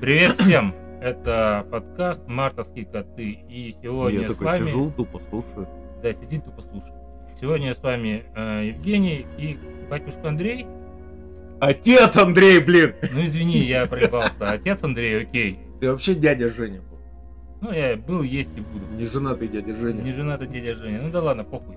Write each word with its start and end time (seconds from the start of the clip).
Привет 0.00 0.40
всем! 0.40 0.74
Это 1.02 1.66
подкаст 1.70 2.26
«Мартовские 2.26 2.86
коты». 2.86 3.38
И 3.50 3.76
сегодня 3.82 4.20
Я 4.20 4.28
с 4.28 4.30
такой 4.32 4.46
вами... 4.46 4.64
сижу, 4.64 4.90
тупо 4.96 5.20
слушаю. 5.20 5.68
Да, 6.02 6.14
сидит 6.14 6.42
тупо 6.42 6.62
слушает. 6.62 6.94
Сегодня 7.38 7.74
с 7.74 7.82
вами 7.82 8.24
э, 8.34 8.68
Евгений 8.68 9.26
и 9.36 9.58
батюшка 9.90 10.28
Андрей. 10.28 10.66
Отец 11.60 12.16
Андрей, 12.16 12.60
блин! 12.60 12.94
Ну 13.12 13.26
извини, 13.26 13.58
я 13.58 13.84
проебался. 13.84 14.50
Отец 14.50 14.82
Андрей, 14.82 15.22
окей. 15.22 15.58
Ты 15.80 15.90
вообще 15.90 16.14
дядя 16.14 16.48
Женя 16.48 16.80
был. 16.80 16.98
Ну 17.60 17.70
я 17.70 17.94
был, 17.96 18.22
есть 18.22 18.56
и 18.56 18.62
буду. 18.62 18.86
Не 18.94 19.04
женатый 19.04 19.48
дядя 19.48 19.74
Женя. 19.74 20.00
Не 20.00 20.12
женатый 20.12 20.48
дядя 20.48 20.76
Женя. 20.76 21.02
Ну 21.02 21.10
да 21.10 21.20
ладно, 21.20 21.44
похуй. 21.44 21.76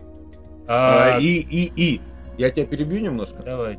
А, 0.65 1.15
А, 1.15 1.19
и, 1.19 1.39
и, 1.39 1.71
и. 1.75 2.01
Я 2.37 2.51
тебя 2.51 2.65
перебью 2.65 3.01
немножко. 3.01 3.43
Давай. 3.43 3.77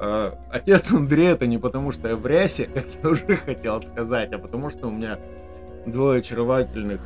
А, 0.00 0.38
отец 0.50 0.92
Андрей 0.92 1.28
это 1.28 1.46
не 1.46 1.58
потому, 1.58 1.90
что 1.92 2.08
я 2.08 2.16
в 2.16 2.26
рясе, 2.26 2.66
как 2.74 2.84
я 3.02 3.08
уже 3.10 3.36
хотел 3.36 3.80
сказать, 3.80 4.32
а 4.32 4.38
потому 4.38 4.70
что 4.70 4.88
у 4.88 4.90
меня 4.90 5.18
двое 5.86 6.20
очаровательных 6.20 7.00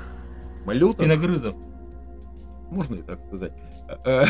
малюток. 0.65 1.01
Спиногрызов. 1.01 1.55
Можно 2.71 2.97
и 2.97 3.03
так 3.03 3.21
сказать. 3.21 3.53
А, 4.05 4.25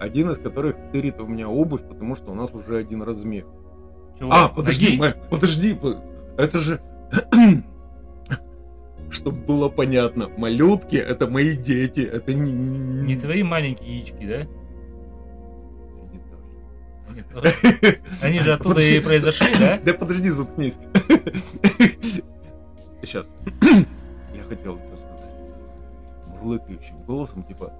Один 0.00 0.30
из 0.30 0.38
которых 0.38 0.76
тырит 0.92 1.20
у 1.20 1.26
меня 1.26 1.48
обувь, 1.48 1.82
потому 1.88 2.16
что 2.16 2.30
у 2.32 2.34
нас 2.34 2.52
уже 2.52 2.76
один 2.76 3.02
размер. 3.02 3.46
Чего? 4.18 4.30
А, 4.32 4.48
подожди, 4.48 4.96
Ноги? 4.98 5.14
Подожди, 5.30 5.74
по- 5.74 6.02
это 6.38 6.58
же... 6.58 6.80
Чтобы 9.10 9.38
было 9.38 9.68
понятно, 9.68 10.28
малютки 10.36 10.96
это 10.96 11.26
мои 11.28 11.56
дети, 11.56 12.00
это 12.00 12.34
не... 12.34 12.52
не- 12.52 13.06
Не 13.06 13.16
твои 13.16 13.42
маленькие 13.42 13.98
яички, 13.98 14.26
да? 14.26 14.46
Они 17.16 17.22
тоже. 17.22 17.54
Они 18.22 18.40
же 18.40 18.52
оттуда 18.52 18.80
и 18.80 19.00
произошли, 19.00 19.54
да? 19.58 19.80
Да 19.84 19.94
подожди, 19.94 20.30
заткнись. 20.30 20.78
Сейчас. 23.02 23.32
Я 24.34 24.42
хотел 24.48 24.76
это 24.76 24.96
сказать. 24.96 25.30
Мурлыкающим 26.26 27.02
голосом, 27.06 27.42
типа... 27.44 27.72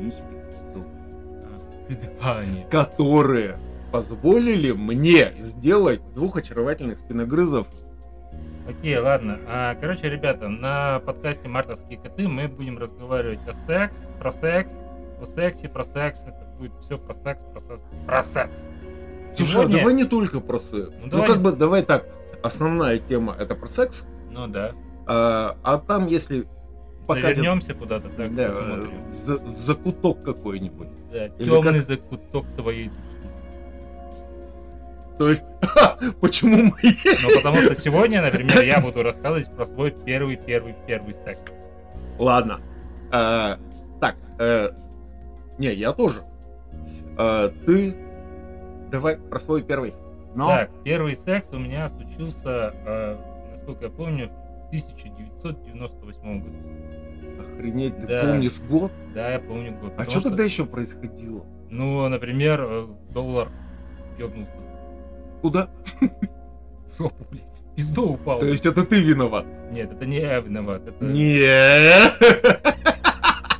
Яички, 0.00 0.22
А, 2.22 2.42
которые 2.70 3.56
позволили 3.92 4.72
мне 4.72 5.32
сделать 5.36 6.00
двух 6.14 6.36
очаровательных 6.36 6.98
спиногрызов 6.98 7.66
Окей, 8.68 8.96
ладно. 8.98 9.38
А, 9.48 9.74
короче, 9.74 10.08
ребята, 10.08 10.48
на 10.48 11.00
подкасте 11.00 11.48
«Мартовские 11.48 11.98
коты» 11.98 12.28
мы 12.28 12.46
будем 12.46 12.78
разговаривать 12.78 13.40
о 13.48 13.52
секс, 13.52 13.98
про 14.20 14.30
секс, 14.30 14.72
о 15.20 15.26
сексе, 15.26 15.68
про 15.68 15.84
секс. 15.84 16.22
Это 16.22 16.49
будет 16.60 16.72
все 16.84 16.98
про 16.98 17.14
секс, 17.24 17.42
про 17.44 17.60
секс, 17.60 17.82
про 18.06 18.22
секс. 18.22 18.64
Слушай, 19.36 19.50
Сегодня- 19.52 19.76
а 19.76 19.78
давай 19.78 19.94
не 19.94 20.04
только 20.04 20.40
про 20.40 20.58
секс. 20.58 20.90
Ну, 21.04 21.18
Ну, 21.18 21.24
как 21.26 21.36
не- 21.36 21.42
бы, 21.42 21.52
давай 21.52 21.82
так. 21.82 22.06
Основная 22.42 22.98
тема 22.98 23.34
это 23.38 23.54
про 23.54 23.68
секс, 23.68 24.04
Ну 24.30 24.46
да. 24.46 24.72
а, 25.06 25.56
а 25.62 25.78
там, 25.78 26.06
если 26.06 26.46
покатит, 27.06 27.36
Завернемся 27.36 27.74
куда-то, 27.74 28.08
так 28.08 28.34
да, 28.34 28.46
посмотрим. 28.46 28.90
за- 29.12 29.50
закуток 29.50 30.22
какой-нибудь. 30.22 30.88
Да, 31.12 31.28
темный 31.30 31.80
закуток 31.80 32.46
твоей 32.56 32.88
души. 32.88 33.00
То 35.18 35.28
есть, 35.28 35.44
почему 36.20 36.56
мои? 36.56 36.92
Ну, 37.22 37.34
потому 37.36 37.56
что 37.58 37.74
сегодня, 37.74 38.22
например, 38.22 38.62
я 38.62 38.80
буду 38.82 39.02
рассказывать 39.02 39.50
про 39.54 39.66
свой 39.66 39.90
первый-первый-первый 39.90 41.12
секс. 41.14 41.40
Ладно. 42.18 42.60
А, 43.12 43.58
так, 44.00 44.16
э, 44.38 44.70
не, 45.58 45.74
я 45.74 45.92
тоже. 45.92 46.22
А, 47.22 47.52
ты 47.66 47.94
давай 48.90 49.18
про 49.18 49.38
свой 49.38 49.62
первый. 49.62 49.92
Но 50.34 50.48
Так, 50.48 50.70
первый 50.84 51.14
секс 51.14 51.48
у 51.52 51.58
меня 51.58 51.90
случился, 51.90 52.72
э, 52.86 53.16
насколько 53.52 53.84
я 53.84 53.90
помню, 53.90 54.30
в 54.30 54.68
1998 54.68 56.40
году. 56.40 56.56
охренеть, 57.42 57.94
ты 57.98 58.06
Да. 58.06 58.22
помнишь 58.22 58.58
год? 58.70 58.90
Да, 59.14 59.32
я 59.32 59.38
помню 59.38 59.76
год. 59.78 59.92
А 59.98 60.04
что 60.08 60.22
тогда 60.22 60.44
еще 60.44 60.64
происходило? 60.64 61.44
Ну, 61.68 62.08
например, 62.08 62.62
э, 62.66 62.86
доллар 63.12 63.48
ёбнулся 64.18 64.52
Куда? 65.42 65.68
в 66.00 66.96
жопу, 66.98 67.26
блядь. 67.30 67.44
Пизду 67.76 68.12
упал. 68.14 68.38
То 68.38 68.46
есть 68.46 68.64
это 68.64 68.82
ты 68.86 69.02
виноват? 69.02 69.44
Нет, 69.70 69.92
это 69.92 70.06
не 70.06 70.20
я 70.20 70.40
виноват. 70.40 70.88
Это... 70.88 71.04
Нет. 71.04 72.12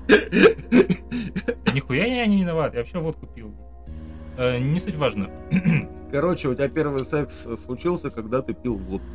Нихуя 1.91 2.07
я 2.07 2.27
не 2.27 2.41
виноват. 2.41 2.73
Я 2.75 2.81
вообще 2.81 3.01
водку 3.01 3.27
пил. 3.27 3.53
Э, 4.37 4.59
не 4.59 4.79
суть 4.79 4.95
важно. 4.95 5.29
Короче, 6.13 6.47
у 6.47 6.55
тебя 6.55 6.69
первый 6.69 7.01
секс 7.01 7.49
случился, 7.65 8.11
когда 8.11 8.43
ты 8.43 8.55
пил 8.55 8.77
водку. 8.77 9.09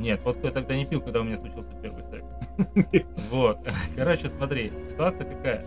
Нет, 0.00 0.22
водку 0.24 0.46
я 0.46 0.50
тогда 0.50 0.74
не 0.74 0.86
пил, 0.86 1.02
когда 1.02 1.20
у 1.20 1.24
меня 1.24 1.36
случился 1.36 1.68
первый 1.82 2.02
секс. 2.04 3.04
Вот. 3.30 3.58
Короче, 3.94 4.30
смотри, 4.30 4.72
ситуация 4.90 5.28
какая. 5.28 5.66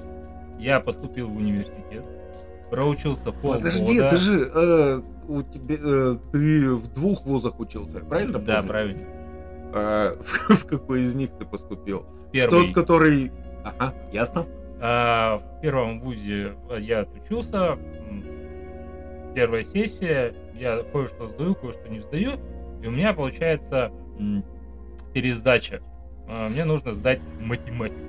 Я 0.57 0.79
поступил 0.79 1.29
в 1.29 1.38
университет, 1.38 2.03
проучился 2.72 3.31
полгода. 3.31 3.59
Подожди, 3.59 4.00
ты 4.00 4.18
же 4.18 4.51
э, 4.51 5.01
у 5.28 5.44
тебя 5.44 5.75
э, 5.79 6.18
ты 6.31 6.74
в 6.74 6.91
двух 6.91 7.24
вузах 7.24 7.59
учился, 7.59 8.00
правильно? 8.00 8.39
Да, 8.39 8.56
помню? 8.56 8.68
правильно. 8.68 9.07
Э, 9.75 10.16
в, 10.19 10.50
в 10.56 10.66
какой 10.66 11.03
из 11.03 11.13
них 11.13 11.29
ты 11.38 11.45
поступил? 11.45 12.00
В 12.00 12.31
Первый. 12.31 12.66
тот, 12.66 12.74
который. 12.74 13.31
Ага, 13.63 13.94
ясно. 14.12 14.47
А, 14.79 15.38
в 15.39 15.61
первом 15.61 15.99
вузе 15.99 16.53
э, 16.69 16.77
я 16.79 17.01
отучился. 17.01 17.77
Первая 19.35 19.63
сессия. 19.63 20.33
Я 20.53 20.83
кое-что 20.91 21.27
сдаю, 21.27 21.55
кое-что 21.55 21.88
не 21.89 21.99
сдаю. 21.99 22.33
И 22.81 22.88
у 22.88 22.91
меня 22.91 23.13
получается 23.13 23.91
пересдача. 25.13 25.81
А, 26.27 26.49
Мне 26.49 26.65
нужно 26.65 26.93
сдать 26.93 27.19
математику. 27.41 27.99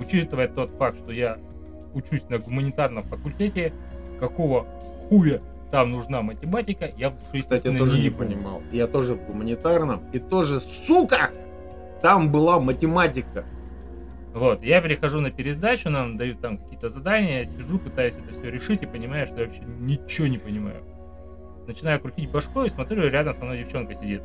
Учитывая 0.00 0.48
тот 0.48 0.70
факт, 0.72 0.98
что 0.98 1.12
я 1.12 1.38
учусь 1.94 2.28
на 2.28 2.38
гуманитарном 2.38 3.04
факультете, 3.04 3.72
какого 4.18 4.66
хуя 5.08 5.40
там 5.70 5.90
нужна 5.92 6.22
математика, 6.22 6.90
я 6.96 7.10
в 7.10 7.14
душе, 7.32 7.42
Кстати, 7.42 7.68
я 7.68 7.78
тоже 7.78 7.98
не 7.98 8.04
ебу. 8.06 8.18
понимал. 8.18 8.62
Я 8.72 8.86
тоже 8.86 9.14
в 9.14 9.24
гуманитарном. 9.26 10.02
И 10.12 10.18
тоже, 10.18 10.60
сука! 10.60 11.30
Там 12.02 12.30
была 12.30 12.60
математика. 12.60 13.44
Вот, 14.34 14.64
я 14.64 14.80
перехожу 14.80 15.20
на 15.20 15.30
пересдачу, 15.30 15.90
нам 15.90 16.16
дают 16.16 16.40
там 16.40 16.58
какие-то 16.58 16.88
задания, 16.88 17.42
я 17.42 17.46
сижу, 17.46 17.78
пытаюсь 17.78 18.14
это 18.14 18.36
все 18.38 18.50
решить 18.50 18.82
и 18.82 18.86
понимаю, 18.86 19.28
что 19.28 19.40
я 19.40 19.46
вообще 19.46 19.62
ничего 19.78 20.26
не 20.26 20.38
понимаю. 20.38 20.82
Начинаю 21.68 22.00
крутить 22.00 22.30
башкой 22.32 22.66
и 22.66 22.68
смотрю, 22.68 23.08
рядом 23.08 23.34
со 23.34 23.44
мной 23.44 23.58
девчонка 23.58 23.94
сидит. 23.94 24.22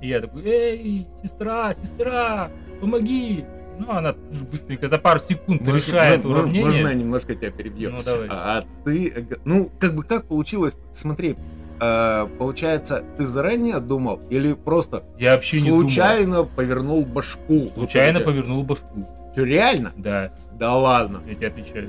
И 0.00 0.06
я 0.08 0.20
такой, 0.20 0.44
эй, 0.44 1.08
сестра, 1.20 1.72
сестра, 1.74 2.50
помоги! 2.80 3.44
Ну, 3.80 3.90
она 3.90 4.14
быстренько 4.50 4.88
за 4.88 4.98
пару 4.98 5.18
секунд 5.18 5.62
Можно- 5.62 5.76
решает 5.76 6.22
можно- 6.24 6.38
уравнение. 6.38 6.64
Можно 6.66 6.88
я 6.88 6.94
немножко 6.94 7.34
тебя 7.34 7.50
перебью? 7.50 7.90
Ну, 7.90 8.02
давай. 8.04 8.28
А, 8.30 8.64
ты, 8.84 9.08
э, 9.08 9.36
ну, 9.44 9.70
как 9.78 9.94
бы 9.94 10.04
как 10.04 10.26
получилось? 10.26 10.76
Смотри, 10.92 11.34
э, 11.80 12.26
получается, 12.38 13.04
ты 13.16 13.26
заранее 13.26 13.80
думал 13.80 14.20
или 14.30 14.52
просто 14.52 15.02
я 15.18 15.34
вообще 15.34 15.60
не 15.60 15.68
случайно 15.70 16.44
повернул 16.44 17.04
башку? 17.04 17.40
думал. 17.48 17.68
Случайно 17.74 18.20
повернул 18.20 18.62
башку. 18.62 19.06
Чё, 19.34 19.44
реально? 19.44 19.92
Да, 19.96 20.32
Да 20.58 20.74
ладно. 20.76 21.20
я 21.26 21.34
тебе 21.34 21.48
отвечаю. 21.48 21.88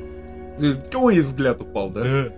Э, 0.59 0.75
Ой, 0.93 1.21
взгляд 1.21 1.61
упал, 1.61 1.89
да? 1.89 2.03
Да. 2.03 2.33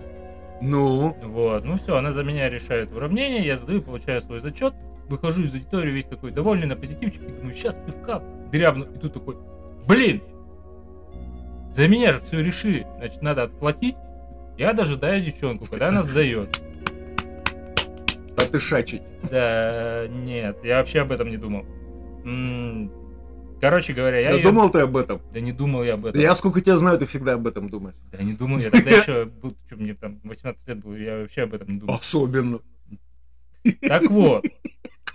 Ну, 0.60 1.16
Вот, 1.22 1.64
ну 1.64 1.76
все, 1.78 1.96
она 1.96 2.12
за 2.12 2.22
меня 2.22 2.48
решает 2.48 2.92
уравнение, 2.92 3.44
я 3.44 3.56
задаю, 3.56 3.82
получаю 3.82 4.22
свой 4.22 4.40
зачет, 4.40 4.72
выхожу 5.08 5.42
из 5.42 5.52
аудитории 5.52 5.90
весь 5.90 6.06
такой 6.06 6.30
довольный 6.30 6.66
на 6.66 6.76
позитивчик 6.76 7.22
и 7.22 7.32
думаю, 7.32 7.52
сейчас 7.52 7.76
пивка 7.84 8.22
дрябну, 8.50 8.84
и 8.84 8.98
тут 8.98 9.12
такой, 9.12 9.36
блин, 9.86 10.22
за 11.74 11.88
меня 11.88 12.12
же 12.14 12.20
все 12.20 12.40
решили, 12.40 12.86
значит, 12.98 13.20
надо 13.20 13.42
отплатить. 13.42 13.96
Я 14.56 14.72
дожидаю 14.72 15.20
девчонку, 15.20 15.66
когда 15.66 15.88
она 15.88 16.04
сдает. 16.04 16.62
Отышачить. 18.44 19.02
Да, 19.30 20.06
нет, 20.08 20.58
я 20.64 20.78
вообще 20.78 21.00
об 21.00 21.12
этом 21.12 21.28
не 21.30 21.36
думал. 21.36 21.64
Короче 23.60 23.92
говоря, 23.94 24.18
я 24.18 24.30
Я 24.30 24.36
её- 24.36 24.42
думал 24.50 24.68
ты 24.70 24.80
об 24.80 24.96
этом? 24.96 25.22
Да 25.32 25.40
не 25.40 25.52
думал 25.52 25.84
я 25.84 25.94
об 25.94 26.04
этом. 26.06 26.20
Я 26.20 26.34
сколько 26.34 26.60
тебя 26.60 26.76
знаю, 26.76 26.98
ты 26.98 27.06
всегда 27.06 27.34
об 27.34 27.46
этом 27.46 27.70
думаешь. 27.70 27.96
Да 28.12 28.18
не 28.22 28.34
думал, 28.34 28.58
я 28.58 28.70
тогда 28.70 28.90
еще 28.96 29.24
был, 29.24 29.54
что 29.66 29.76
мне 29.76 29.94
там 29.94 30.20
18 30.24 30.68
лет 30.68 30.78
было, 30.84 30.94
я 30.96 31.18
вообще 31.18 31.42
об 31.42 31.54
этом 31.54 31.68
не 31.72 31.78
думал. 31.80 31.94
Особенно. 31.94 32.58
Так 33.80 34.10
вот, 34.10 34.44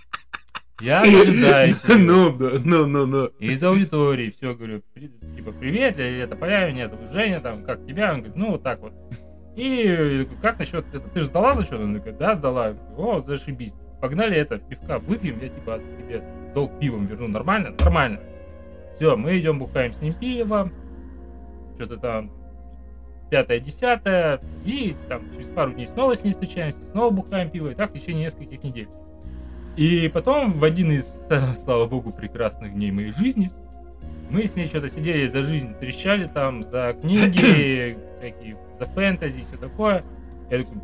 я 0.80 1.00
дожидаюсь. 1.04 1.80
её. 1.84 1.98
Ну, 1.98 2.32
да, 2.36 2.50
ну, 2.64 2.86
ну, 2.86 3.06
ну. 3.06 3.26
Из 3.38 3.62
аудитории 3.62 4.34
все 4.36 4.54
говорю, 4.56 4.82
типа, 5.36 5.52
привет, 5.52 5.98
это 5.98 6.34
Поля, 6.34 6.68
меня 6.72 6.88
зовут 6.88 7.12
Женя, 7.12 7.38
там, 7.40 7.62
как 7.64 7.86
тебя? 7.86 8.12
Он 8.14 8.18
говорит, 8.20 8.36
ну, 8.36 8.50
вот 8.52 8.62
так 8.64 8.80
вот. 8.80 8.92
И 9.60 10.26
как 10.40 10.58
насчет, 10.58 10.86
ты 11.12 11.20
же 11.20 11.26
сдала 11.26 11.52
зачет? 11.52 11.74
Он 11.74 11.92
говорит, 11.92 12.16
да, 12.16 12.34
сдала. 12.34 12.74
О, 12.96 13.20
зашибись. 13.20 13.74
Погнали 14.00 14.34
это, 14.34 14.56
пивка 14.56 14.98
выпьем, 14.98 15.38
я 15.38 15.50
типа 15.50 15.78
тебе 15.98 16.24
долг 16.54 16.78
пивом 16.80 17.04
верну. 17.04 17.28
Нормально? 17.28 17.74
Нормально. 17.78 18.20
Все, 18.96 19.16
мы 19.16 19.38
идем 19.38 19.58
бухаем 19.58 19.92
с 19.92 20.00
ним 20.00 20.14
пиво. 20.14 20.70
Что-то 21.74 21.98
там 21.98 22.32
пятое, 23.28 23.60
десятое. 23.60 24.40
И 24.64 24.96
там 25.10 25.30
через 25.30 25.48
пару 25.48 25.74
дней 25.74 25.88
снова 25.88 26.16
с 26.16 26.24
ней 26.24 26.32
встречаемся, 26.32 26.80
снова 26.92 27.10
бухаем 27.12 27.50
пиво. 27.50 27.68
И 27.68 27.74
так 27.74 27.90
в 27.90 27.92
течение 27.92 28.24
нескольких 28.24 28.64
недель. 28.64 28.88
И 29.76 30.08
потом 30.08 30.54
в 30.54 30.64
один 30.64 30.90
из, 30.90 31.20
слава 31.62 31.84
богу, 31.84 32.12
прекрасных 32.12 32.72
дней 32.72 32.92
моей 32.92 33.12
жизни 33.12 33.50
мы 34.30 34.46
с 34.46 34.56
ней 34.56 34.66
что-то 34.66 34.88
сидели 34.88 35.26
за 35.26 35.42
жизнь, 35.42 35.74
трещали 35.74 36.26
там, 36.26 36.64
за 36.64 36.96
книги, 37.00 37.98
всякие, 38.18 38.56
за 38.78 38.86
фэнтези, 38.86 39.44
все 39.48 39.58
такое. 39.58 40.04
Я 40.50 40.58
такой, 40.58 40.80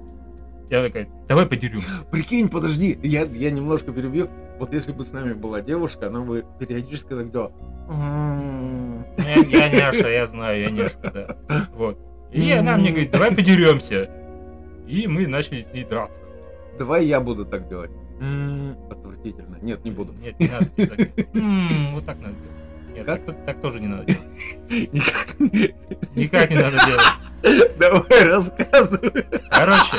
я 0.68 0.82
такая, 0.84 1.08
давай 1.28 1.46
подеремся. 1.46 2.02
Прикинь, 2.10 2.48
подожди, 2.48 2.98
я, 3.02 3.22
я 3.24 3.50
немножко 3.50 3.92
перебью. 3.92 4.28
Вот 4.58 4.72
если 4.72 4.92
бы 4.92 5.04
с 5.04 5.12
нами 5.12 5.34
была 5.34 5.60
девушка, 5.60 6.08
она 6.08 6.20
бы 6.20 6.44
периодически 6.58 7.10
так 7.10 7.30
делала. 7.30 7.52
«М-м-м». 7.88 9.04
Я, 9.18 9.66
я 9.66 9.70
няша, 9.70 10.08
я 10.08 10.26
знаю, 10.26 10.60
я 10.60 10.70
няшка, 10.70 11.10
да. 11.48 11.66
Вот. 11.74 11.98
И 12.32 12.50
она 12.50 12.76
мне 12.76 12.90
говорит, 12.90 13.10
давай 13.10 13.34
подеремся. 13.34 14.10
И 14.86 15.06
мы 15.06 15.26
начали 15.26 15.62
с 15.62 15.72
ней 15.72 15.84
драться. 15.84 16.20
Давай 16.78 17.06
я 17.06 17.20
буду 17.20 17.44
так 17.44 17.68
делать. 17.68 17.90
Отвратительно. 18.90 19.58
Нет, 19.62 19.84
не 19.84 19.90
буду. 19.90 20.12
Нет, 20.14 20.38
не 20.40 20.48
надо. 20.48 20.66
Вот 21.92 22.04
так 22.04 22.18
надо 22.18 22.34
делать. 22.34 22.65
Нет, 22.96 23.06
Как? 23.06 23.24
так, 23.24 23.44
так 23.44 23.60
тоже 23.60 23.80
не 23.80 23.88
надо 23.88 24.04
делать. 24.06 24.26
Никак. 24.92 25.38
Никак 26.16 26.50
не 26.50 26.56
надо 26.56 26.78
делать. 26.86 27.72
Давай 27.78 28.24
рассказывай. 28.24 29.24
Короче, 29.50 29.96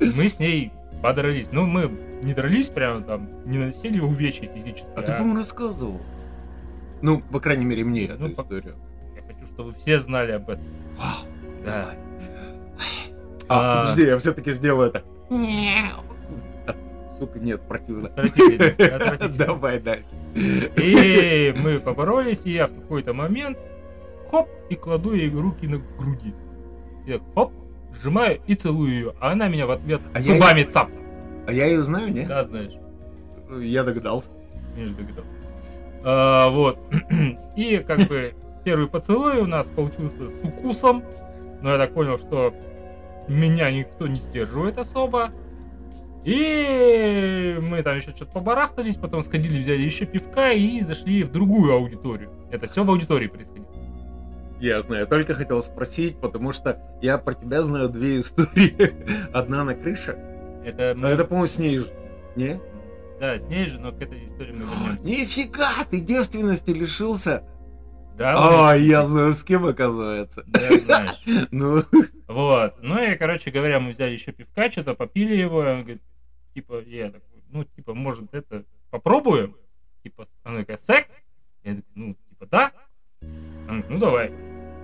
мы 0.00 0.28
с 0.28 0.38
ней 0.38 0.72
подрались. 1.02 1.48
Ну, 1.52 1.66
мы 1.66 1.90
не 2.22 2.32
дрались 2.34 2.68
прямо 2.68 3.02
там, 3.02 3.28
не 3.44 3.58
наносили 3.58 3.98
увечья 4.00 4.46
физически. 4.48 4.86
А 4.96 5.02
ты, 5.02 5.12
а 5.12 5.16
по-моему, 5.18 5.38
рассказывал. 5.38 6.00
Ну, 7.02 7.20
по 7.20 7.40
крайней 7.40 7.64
мере, 7.64 7.82
мне 7.84 8.04
эту 8.06 8.20
Ну, 8.22 8.28
по- 8.30 8.42
историю. 8.42 8.76
Я 9.16 9.22
хочу, 9.22 9.46
чтобы 9.52 9.72
все 9.74 9.98
знали 9.98 10.32
об 10.32 10.48
этом. 10.50 10.64
Вау, 10.98 11.16
Да. 11.64 11.80
давай. 11.80 11.96
А, 13.48 13.80
А. 13.80 13.80
подожди, 13.82 14.02
я 14.06 14.18
все-таки 14.18 14.52
сделаю 14.52 14.90
это. 14.90 15.02
Сука, 17.20 17.38
нет, 17.38 17.60
противно. 17.60 18.10
Давай 19.38 19.78
дальше. 19.78 20.06
И 20.34 21.54
мы 21.58 21.78
поборолись, 21.78 22.42
и 22.46 22.52
я 22.52 22.66
в 22.66 22.74
какой-то 22.74 23.12
момент 23.12 23.58
хоп, 24.30 24.48
и 24.70 24.74
кладу 24.74 25.12
ей 25.12 25.30
руки 25.30 25.66
на 25.66 25.82
груди. 25.98 26.34
Я 27.06 27.20
хоп, 27.34 27.52
сжимаю 28.00 28.40
и 28.46 28.54
целую 28.54 28.90
ее, 28.90 29.14
а 29.20 29.32
она 29.32 29.48
меня 29.48 29.66
в 29.66 29.70
ответ 29.70 30.00
А 30.14 30.20
я 30.20 30.34
зубами 30.34 30.62
цап. 30.62 30.88
А 31.46 31.52
я 31.52 31.66
ее 31.66 31.82
знаю, 31.82 32.10
не? 32.10 32.24
Да, 32.24 32.42
знаешь, 32.42 32.72
Я 33.60 33.84
догадался. 33.84 34.30
между 34.76 34.96
догадал. 34.96 35.24
А, 36.02 36.48
вот. 36.48 36.78
И 37.56 37.84
как 37.86 38.00
бы 38.08 38.34
первый 38.64 38.88
поцелуй 38.88 39.40
у 39.40 39.46
нас 39.46 39.66
получился 39.66 40.30
с 40.30 40.40
укусом, 40.42 41.02
но 41.60 41.72
я 41.72 41.78
так 41.78 41.92
понял, 41.92 42.16
что 42.18 42.54
меня 43.28 43.70
никто 43.70 44.06
не 44.06 44.20
сдерживает 44.20 44.78
особо. 44.78 45.32
И 46.24 47.58
мы 47.62 47.82
там 47.82 47.96
еще 47.96 48.10
что-то 48.10 48.32
побарахтались, 48.32 48.96
потом 48.96 49.22
сходили, 49.22 49.60
взяли 49.62 49.82
еще 49.82 50.04
пивка 50.06 50.52
и 50.52 50.80
зашли 50.82 51.22
в 51.24 51.32
другую 51.32 51.72
аудиторию. 51.72 52.30
Это 52.50 52.68
все 52.68 52.84
в 52.84 52.90
аудитории 52.90 53.26
происходило. 53.26 53.66
Я 54.60 54.82
знаю, 54.82 55.06
только 55.06 55.34
хотел 55.34 55.62
спросить, 55.62 56.20
потому 56.20 56.52
что 56.52 56.78
я 57.00 57.16
про 57.16 57.32
тебя 57.34 57.62
знаю 57.62 57.88
две 57.88 58.20
истории. 58.20 58.76
Одна 59.32 59.64
на 59.64 59.74
крыше. 59.74 60.18
Это, 60.64 60.94
мы- 60.96 61.08
А 61.08 61.10
это, 61.12 61.24
по-моему, 61.24 61.46
с 61.48 61.58
ней 61.58 61.78
же. 61.78 61.86
Не? 62.36 62.60
Да, 63.18 63.38
с 63.38 63.46
ней 63.46 63.64
же, 63.66 63.78
но 63.80 63.92
к 63.92 64.00
этой 64.02 64.24
истории 64.26 64.52
мы 64.52 64.64
вернемся. 64.64 65.02
Нифига, 65.04 65.70
ты 65.90 66.00
девственности 66.00 66.70
лишился. 66.72 67.42
Да, 68.18 68.34
А, 68.36 68.72
мы- 68.74 68.78
я 68.80 69.04
знаю, 69.06 69.32
с 69.34 69.42
кем 69.42 69.64
оказывается. 69.64 70.44
да, 70.46 70.60
знаешь. 70.78 71.22
Ну, 71.50 71.82
Вот. 72.28 72.74
Ну 72.82 73.02
и, 73.02 73.14
короче 73.16 73.50
говоря, 73.50 73.80
мы 73.80 73.92
взяли 73.92 74.12
еще 74.12 74.32
пивка, 74.32 74.70
что-то 74.70 74.92
попили 74.94 75.34
его. 75.34 75.64
и 75.64 75.68
Он 75.68 75.80
говорит, 75.80 76.02
типа, 76.60 76.80
я 76.86 77.06
такой, 77.10 77.42
ну, 77.48 77.64
типа, 77.64 77.94
может, 77.94 78.32
это 78.34 78.64
попробуем? 78.90 79.56
Типа, 80.02 80.26
она 80.44 80.58
такая, 80.60 80.76
секс? 80.78 81.24
Я 81.64 81.76
такой, 81.76 81.84
ну, 81.94 82.16
типа, 82.28 82.46
да. 82.46 82.72
Она 83.22 83.80
говорит, 83.80 83.90
ну, 83.90 83.98
давай. 83.98 84.30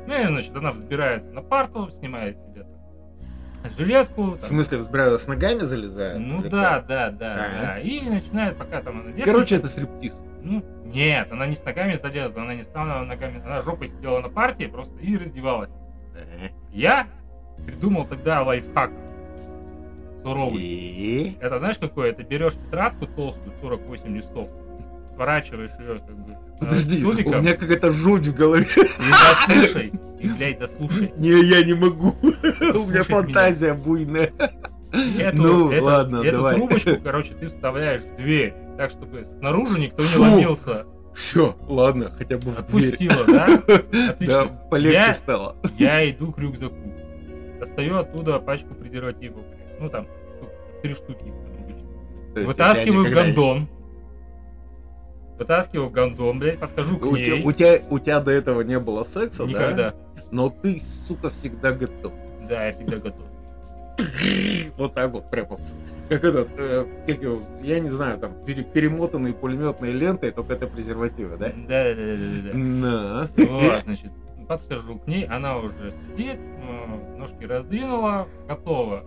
Ну, 0.06 0.14
и, 0.22 0.26
значит, 0.26 0.56
она 0.56 0.72
взбирается 0.72 1.30
на 1.30 1.42
парту, 1.42 1.90
снимает 1.90 2.38
себе 2.38 2.62
там 2.62 3.70
жилетку. 3.76 4.22
в 4.22 4.30
там. 4.32 4.40
смысле, 4.40 4.78
взбираю, 4.78 5.18
с 5.18 5.26
ногами 5.26 5.60
залезаю? 5.60 6.20
Ну 6.20 6.42
да, 6.42 6.80
да, 6.80 7.10
да, 7.10 7.34
Ага. 7.34 7.66
да. 7.66 7.78
И 7.80 8.00
начинает, 8.08 8.56
пока 8.56 8.80
там 8.82 9.00
она 9.00 9.10
вешает- 9.10 9.24
Короче, 9.24 9.56
это 9.56 9.68
стриптиз. 9.68 10.22
Ну, 10.42 10.62
нет, 10.84 11.32
она 11.32 11.46
не 11.46 11.56
с 11.56 11.64
ногами 11.64 11.94
залезла, 11.94 12.42
она 12.42 12.54
не 12.54 12.62
стала 12.62 13.02
ногами, 13.04 13.42
она 13.44 13.60
жопой 13.62 13.88
сидела 13.88 14.20
на 14.20 14.28
партии 14.28 14.66
просто 14.66 14.96
и 15.00 15.16
раздевалась. 15.16 15.70
Э, 16.14 16.48
Я 16.72 17.08
придумал 17.66 18.04
тогда 18.04 18.42
лайфхак 18.42 18.92
суровый. 20.30 20.60
И? 20.62 21.36
Это 21.40 21.58
знаешь 21.58 21.78
какое? 21.78 22.10
Это 22.10 22.22
берешь 22.24 22.54
тетрадку 22.54 23.06
толстую, 23.06 23.52
48 23.60 24.16
листов, 24.16 24.48
сворачиваешь 25.14 25.70
ее 25.78 25.98
как 26.06 26.16
бы 26.16 26.36
Подожди, 26.58 27.04
у 27.04 27.12
меня 27.12 27.54
какая-то 27.54 27.92
жуть 27.92 28.26
в 28.26 28.34
голове. 28.34 28.66
и 28.76 29.48
дослушай, 29.48 29.92
и, 30.20 30.28
блядь, 30.28 30.58
дослушай. 30.58 31.12
Не, 31.16 31.42
я 31.44 31.62
не 31.62 31.74
могу. 31.74 32.14
У 32.22 32.88
меня 32.90 33.02
фантазия 33.04 33.74
буйная. 33.74 34.32
Эту, 35.18 35.36
Ну, 35.42 35.70
эту- 35.70 35.84
ладно, 35.84 36.22
эту 36.22 36.36
давай. 36.38 36.54
трубочку, 36.54 36.90
короче, 37.04 37.34
ты 37.34 37.48
вставляешь 37.48 38.02
в 38.02 38.16
дверь, 38.16 38.54
так, 38.78 38.90
чтобы 38.90 39.24
снаружи 39.24 39.78
никто 39.78 40.02
не 40.02 40.08
Фу. 40.08 40.22
ломился. 40.22 40.86
Все, 41.14 41.56
ладно, 41.68 42.10
хотя 42.16 42.36
бы 42.38 42.50
в 42.50 42.66
дверь. 42.66 42.94
Отпустила, 42.94 43.24
да? 43.26 43.46
Да, 43.66 44.08
Отлично. 44.10 44.60
полегче 44.70 44.92
Я- 44.98 45.14
стало. 45.14 45.56
Я 45.78 46.10
иду 46.10 46.32
к 46.32 46.38
рюкзаку. 46.38 46.76
Достаю 47.60 47.96
оттуда 47.98 48.38
пачку 48.38 48.74
презервативов. 48.74 49.44
Ну 49.80 49.88
там, 49.90 50.06
три 50.86 50.94
штуки. 50.94 51.32
есть 52.36 52.46
Вытаскиваю 52.48 53.06
тебя 53.10 53.24
не- 53.26 53.32
гондон. 53.32 53.68
Вытаскиваю 55.38 55.90
гондон, 55.90 56.38
блядь, 56.38 56.58
подхожу 56.58 56.96
к 56.98 57.04
У 57.06 57.16
тебя, 57.16 57.36
ней. 57.36 57.44
у, 57.44 57.52
тебя, 57.52 57.78
у 57.90 57.98
тебя 57.98 58.20
до 58.20 58.30
этого 58.30 58.62
не 58.62 58.78
было 58.78 59.04
секса, 59.04 59.44
Никогда. 59.44 59.90
да? 59.90 59.94
Но 60.30 60.48
ты, 60.48 60.80
сука, 60.80 61.28
всегда 61.30 61.72
готов. 61.72 62.12
Да, 62.48 62.66
я 62.66 62.72
всегда 62.72 62.96
готов. 62.98 63.26
Вот 64.76 64.92
так 64.94 65.10
вот, 65.10 65.30
прямо 65.30 65.56
с- 65.56 65.74
как 66.08 66.22
этот, 66.24 66.48
э, 66.58 66.86
как 67.06 67.22
его, 67.22 67.40
я 67.62 67.80
не 67.80 67.88
знаю, 67.88 68.18
там, 68.18 68.32
пере- 68.44 68.62
перемотанные 68.62 69.32
пулеметной 69.34 69.90
лентой, 69.92 70.30
только 70.32 70.52
это 70.54 70.66
презервативы, 70.66 71.36
да? 71.38 71.48
Да, 71.48 71.84
да, 71.84 71.94
да, 71.94 72.16
да, 72.16 72.52
да. 72.52 72.58
На. 72.58 73.28
Вот, 73.36 73.82
значит, 73.84 74.10
подхожу 74.48 74.98
к 74.98 75.06
ней, 75.06 75.24
она 75.24 75.56
уже 75.58 75.92
сидит, 76.14 76.36
э, 76.38 77.16
ножки 77.18 77.44
раздвинула, 77.44 78.28
готова. 78.48 79.04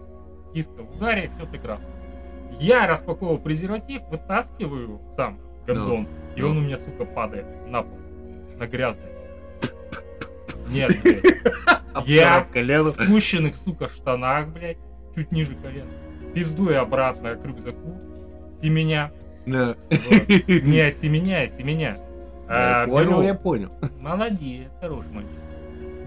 Киска 0.53 0.81
в 0.83 0.95
ударе, 0.95 1.29
все 1.35 1.45
прекрасно. 1.45 1.85
Я 2.59 2.87
распаковываю 2.87 3.39
презерватив, 3.39 4.01
вытаскиваю 4.09 5.01
сам 5.15 5.39
гондон, 5.67 6.07
и 6.35 6.41
он 6.41 6.57
у 6.57 6.61
меня, 6.61 6.77
сука, 6.77 7.05
падает 7.05 7.45
на 7.67 7.83
пол, 7.83 7.97
на 8.57 8.67
грязный. 8.67 9.05
Нет, 10.69 10.91
блядь. 11.03 11.23
Я 12.05 12.47
в 12.81 12.91
спущенных, 12.91 13.55
сука, 13.55 13.89
штанах, 13.89 14.47
блядь, 14.49 14.77
чуть 15.15 15.31
ниже 15.31 15.55
колена. 15.55 15.89
Пиздую 16.33 16.79
обратно 16.81 17.35
к 17.35 17.45
рюкзаку, 17.45 17.99
семеня. 18.61 19.11
На. 19.45 19.75
Вот. 19.89 19.91
Не 19.91 20.91
семеня, 20.91 21.47
семеня. 21.47 21.97
Я 22.49 22.83
А, 22.83 22.85
понял, 22.87 23.09
беру- 23.11 23.21
я 23.21 23.33
понял. 23.35 23.71
Молодец, 23.99 24.67
хороший 24.81 25.11
мальчик. 25.13 25.31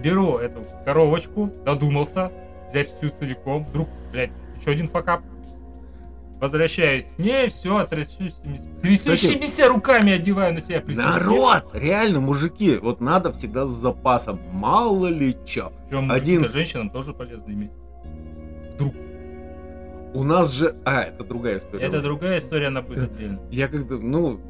Беру 0.03 0.39
эту 0.39 0.65
коробочку, 0.85 1.51
додумался, 1.65 2.31
взять 2.73 2.89
всю 2.97 3.11
целиком, 3.11 3.65
вдруг, 3.65 3.89
блядь, 4.11 4.31
еще 4.61 4.71
один 4.71 4.89
факап. 4.89 5.23
Возвращаюсь 6.41 7.05
к 7.17 7.19
ней, 7.21 7.49
все, 7.51 7.87
трясущимися, 7.87 8.65
трясущимися 8.83 9.69
руками 9.69 10.13
одеваю 10.13 10.55
на 10.55 10.61
себя 10.61 10.81
презерватив. 10.81 11.27
Народ, 11.27 11.65
реально, 11.73 12.21
мужики, 12.21 12.79
вот 12.79 13.01
надо 13.01 13.31
всегда 13.31 13.65
с 13.65 13.69
запасом. 13.69 14.41
Мало 14.53 15.07
ли 15.07 15.37
чё. 15.45 15.71
Причем 15.89 16.11
один- 16.11 16.49
женщинам 16.49 16.91
тоже 16.91 17.13
полезно 17.13 17.53
иметь. 17.53 17.71
Вдруг. 18.75 18.95
У 20.15 20.25
нас 20.25 20.53
же... 20.53 20.75
А, 20.85 21.03
это 21.03 21.23
другая 21.23 21.59
история. 21.59 21.87
Это 21.87 22.03
другая 22.03 22.39
история, 22.41 22.67
она 22.67 22.83
будет 22.83 23.05
отдельно. 23.05 23.39
Я 23.53 23.69
как-то, 23.69 23.99
ну, 23.99 24.41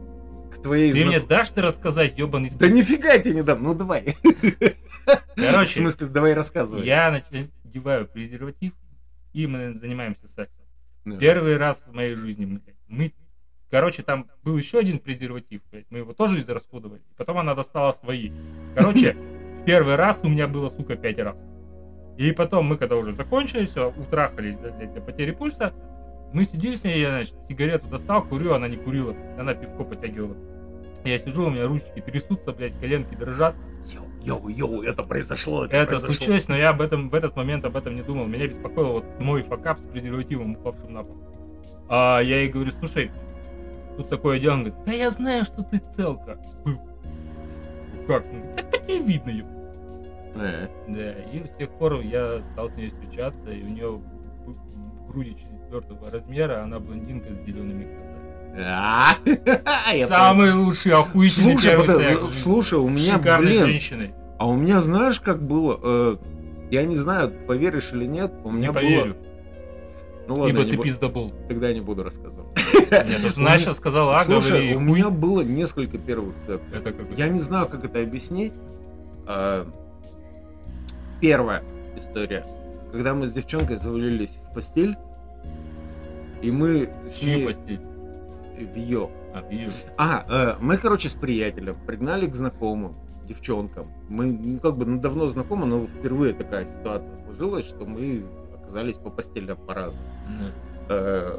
к 0.51 0.63
твоей... 0.63 0.93
Ты 0.93 1.03
знак- 1.03 1.09
мне 1.09 1.21
дашь 1.21 1.51
ты 1.51 1.61
рассказать, 1.61 2.19
ебаный 2.19 2.51
Да 2.59 2.69
нифига 2.69 3.13
я 3.13 3.19
тебе 3.19 3.35
не 3.35 3.43
дам, 3.43 3.63
ну 3.63 3.75
давай. 3.75 4.17
В 5.37 5.51
Короче, 5.51 5.81
смысле, 5.81 6.07
давай 6.07 6.33
рассказывай. 6.33 6.87
я 6.87 7.23
надеваю 7.73 8.07
презерватив, 8.07 8.73
и 9.33 9.47
мы 9.47 9.75
занимаемся 9.75 10.29
сексом. 10.29 10.65
Да. 11.05 11.17
Первый 11.17 11.57
раз 11.57 11.83
в 11.87 11.93
моей 11.93 12.15
жизни 12.15 12.45
мы, 12.45 12.61
мы 12.87 13.13
короче, 13.71 14.03
там 14.03 14.29
был 14.45 14.57
еще 14.57 14.79
один 14.79 14.99
презерватив, 14.99 15.63
блядь, 15.71 15.87
мы 15.91 15.99
его 15.99 16.13
тоже 16.13 16.39
израсходовали. 16.39 17.03
Потом 17.17 17.39
она 17.39 17.55
достала 17.55 17.93
свои. 17.93 18.31
Короче, 18.75 19.15
в 19.61 19.65
первый 19.65 19.97
раз 19.97 20.21
у 20.23 20.29
меня 20.29 20.47
было, 20.47 20.69
сука, 20.69 20.97
пять 20.97 21.19
раз. 21.19 21.37
И 22.19 22.31
потом 22.33 22.67
мы, 22.67 22.77
когда 22.77 22.97
уже 22.97 23.13
закончили, 23.13 23.65
все, 23.65 23.91
утрахались 23.91 24.59
да, 24.59 24.71
блядь, 24.71 24.93
до 24.93 25.01
потери 25.01 25.31
пульса, 25.31 25.73
мы 26.35 26.45
сидели 26.45 26.77
с 26.77 26.85
ней, 26.85 27.01
я, 27.01 27.09
значит, 27.09 27.35
сигарету 27.49 27.89
достал, 27.89 28.23
курю, 28.23 28.53
она 28.53 28.69
не 28.69 28.77
курила, 28.77 29.17
она 29.39 29.55
пивко 29.55 29.85
потягивала. 29.85 30.37
Я 31.05 31.19
сижу, 31.19 31.47
у 31.47 31.51
меня 31.51 31.67
ручки 31.67 32.01
трясутся, 32.01 32.53
блядь, 32.53 32.79
коленки 32.79 33.15
дрожат. 33.15 33.57
Йоу, 33.93 34.07
йоу, 34.25 34.49
йоу, 34.49 34.83
это 34.83 35.03
произошло, 35.03 35.65
это, 35.65 35.77
Это 35.77 35.87
произошло. 35.91 36.15
случилось, 36.15 36.49
но 36.49 36.57
я 36.57 36.71
об 36.71 36.81
этом 36.81 37.09
в 37.11 37.15
этот 37.15 37.37
момент 37.37 37.65
об 37.65 37.77
этом 37.77 37.95
не 37.97 38.03
думал. 38.03 38.27
Меня 38.27 38.47
беспокоил 38.47 38.93
вот 38.93 39.05
мой 39.21 39.43
факап 39.43 39.79
с 39.79 39.83
презервативом, 39.83 40.53
упавшим 40.53 40.93
на 40.93 41.03
пол. 41.05 41.17
А 41.89 42.21
я 42.21 42.41
ей 42.41 42.49
говорю, 42.49 42.73
слушай, 42.79 43.11
Тут 43.97 44.09
такой 44.09 44.37
один 44.39 44.65
говорит, 44.65 44.75
да 44.87 44.93
я 44.93 45.11
знаю, 45.11 45.45
что 45.45 45.63
ты 45.63 45.79
целка. 45.95 46.39
«Ну 46.65 46.79
Как? 48.07 48.25
Он 48.25 48.41
говорит, 48.41 48.57
Так 48.57 48.71
по 48.71 48.79
тебе 48.79 48.99
видно, 49.01 49.31
ёп». 49.31 49.47
Э, 50.35 50.67
Да, 50.89 51.13
и 51.31 51.47
с 51.47 51.51
тех 51.59 51.69
пор 51.73 52.01
я 52.01 52.43
стал 52.43 52.71
с 52.71 52.75
ней 52.77 52.89
встречаться, 52.89 53.51
и 53.51 53.63
у 53.63 53.67
нее 53.67 54.01
груди 55.09 55.37
четвертого 55.37 56.11
размера, 56.11 56.63
она 56.63 56.81
блондинка 56.81 57.35
с 57.35 57.39
зелеными 57.47 57.87
Самый 60.09 60.53
лучший, 60.53 60.93
охуительный 60.93 61.53
Слушай, 61.53 61.71
первый 61.71 61.89
секс. 61.89 62.43
слушай, 62.43 62.79
у 62.79 62.89
меня, 62.89 63.15
Шикарной 63.15 63.65
блин, 63.65 64.15
а 64.39 64.49
у 64.49 64.55
меня 64.57 64.81
знаешь, 64.81 65.21
как 65.21 65.43
было? 65.43 65.79
Э, 65.83 66.17
я 66.71 66.85
не 66.85 66.97
знаю, 66.97 67.33
поверишь 67.47 67.93
или 67.93 68.05
нет, 68.05 68.33
у 68.45 68.51
меня 68.51 68.69
Не 68.69 68.75
поверю, 68.75 69.15
было... 69.15 69.17
Ну 70.29 70.37
ладно, 70.37 70.59
ибо 70.59 70.71
ты 70.71 70.77
бу- 70.77 70.83
пиздобол. 70.83 71.33
тогда 71.49 71.73
не 71.73 71.81
буду 71.81 72.03
рассказывать. 72.03 72.49
Нет, 72.91 73.35
ты 73.35 73.41
начал, 73.41 73.75
сказал, 73.75 74.11
а, 74.11 74.23
Слушай, 74.25 74.75
у 74.75 74.81
меня 74.81 75.09
было 75.11 75.41
несколько 75.41 75.99
первых 75.99 76.35
сексов. 76.47 76.83
Я 77.17 77.29
не 77.29 77.41
знаю, 77.41 77.67
как 77.69 77.85
это 77.85 78.01
объяснить. 78.01 78.53
А, 79.27 79.67
Первая 81.21 81.63
история. 81.97 82.45
Когда 82.93 83.15
мы 83.15 83.27
с 83.27 83.33
девчонкой 83.33 83.77
завалились 83.77 84.31
в 84.51 84.55
постель, 84.55 84.97
и 86.43 86.51
мы 86.51 86.91
с 87.09 87.19
Чью 87.19 87.37
ней 87.37 87.47
постель? 87.47 87.81
В 88.57 88.77
ее. 88.77 89.09
А, 89.35 89.43
вижу. 89.49 89.73
А, 89.97 90.25
э, 90.29 90.57
мы, 90.61 90.77
короче, 90.77 91.09
с 91.09 91.15
приятелем 91.15 91.77
пригнали 91.87 92.27
к 92.27 92.35
знакомым, 92.35 92.95
девчонкам. 93.27 93.87
Мы, 94.09 94.33
ну, 94.33 94.59
как 94.59 94.77
бы, 94.77 94.85
ну, 94.85 95.01
давно 95.01 95.29
знакомы, 95.29 95.67
но 95.67 95.87
впервые 95.87 96.35
такая 96.35 96.67
ситуация 96.67 97.17
сложилась, 97.17 97.67
что 97.67 97.85
мы 97.85 98.25
оказались 98.55 98.97
по 98.97 99.11
постелям 99.11 99.57
по-разному. 99.57 100.05
Э, 100.89 101.39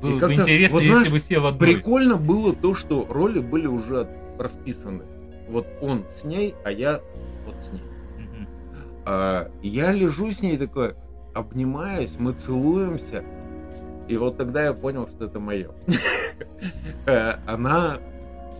Было 0.00 0.18
бы 0.18 0.32
интересно, 0.32 0.74
вот 0.74 0.82
если 0.82 0.92
знаешь, 0.92 1.10
бы 1.10 1.18
все 1.18 1.38
в 1.38 1.46
одной. 1.46 1.74
Прикольно 1.74 2.16
было 2.16 2.54
то, 2.54 2.74
что 2.74 3.06
роли 3.08 3.40
были 3.40 3.66
уже 3.66 4.08
расписаны. 4.38 5.04
Вот 5.48 5.66
он 5.80 6.04
с 6.14 6.24
ней, 6.24 6.54
а 6.64 6.70
я 6.70 7.00
вот 7.46 7.56
с 7.64 7.72
ней. 7.72 7.82
Мгм. 8.18 8.48
А, 9.04 9.50
я 9.62 9.92
лежу 9.92 10.30
с 10.30 10.42
ней 10.42 10.56
такой, 10.56 10.94
обнимаюсь, 11.34 12.14
мы 12.18 12.32
целуемся. 12.32 13.24
И 14.10 14.16
вот 14.16 14.36
тогда 14.36 14.64
я 14.64 14.72
понял, 14.72 15.06
что 15.06 15.26
это 15.26 15.38
мое. 15.38 15.70
Она 17.46 17.98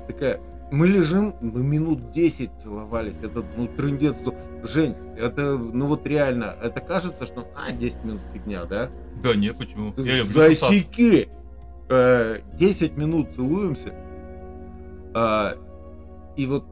такая, 0.07 0.40
мы 0.71 0.87
лежим, 0.87 1.35
мы 1.40 1.64
минут 1.64 2.12
10 2.12 2.50
целовались. 2.62 3.16
Это, 3.21 3.42
ну, 3.57 3.66
трындец. 3.66 4.14
ну, 4.25 4.33
Жень, 4.62 4.95
это, 5.19 5.59
ну 5.59 5.87
вот 5.88 6.07
реально, 6.07 6.54
это 6.62 6.80
кажется, 6.80 7.26
что, 7.26 7.49
а, 7.57 7.73
10 7.73 8.04
минут 8.04 8.21
фигня, 8.33 8.64
да? 8.64 8.90
Да 9.25 9.35
нет, 9.35 9.59
почему? 9.59 9.92
Я. 9.97 10.23
Засеки! 10.23 11.28
Э, 11.88 12.38
10 12.54 12.97
минут 12.97 13.35
целуемся. 13.35 13.92
А, 15.14 15.57
И 16.37 16.47
вот 16.47 16.64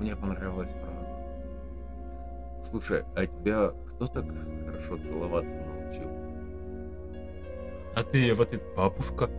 мне 0.00 0.16
понравилась 0.16 0.70
фраза. 0.70 2.62
Слушай, 2.62 3.04
а 3.14 3.26
тебя 3.26 3.72
кто 3.90 4.06
так 4.06 4.24
хорошо 4.64 4.96
целоваться 5.04 5.54
научил? 5.54 6.31
А 7.94 8.02
ты 8.02 8.34
в 8.34 8.40
ответ 8.40 8.62
бабушка. 8.76 9.30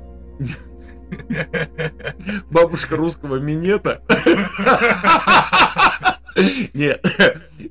Бабушка 2.49 2.95
русского 2.95 3.37
минета? 3.37 4.01
Нет, 6.73 7.05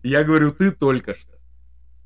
я 0.03 0.25
говорю, 0.25 0.53
ты 0.53 0.71
только 0.71 1.15
что. 1.15 1.33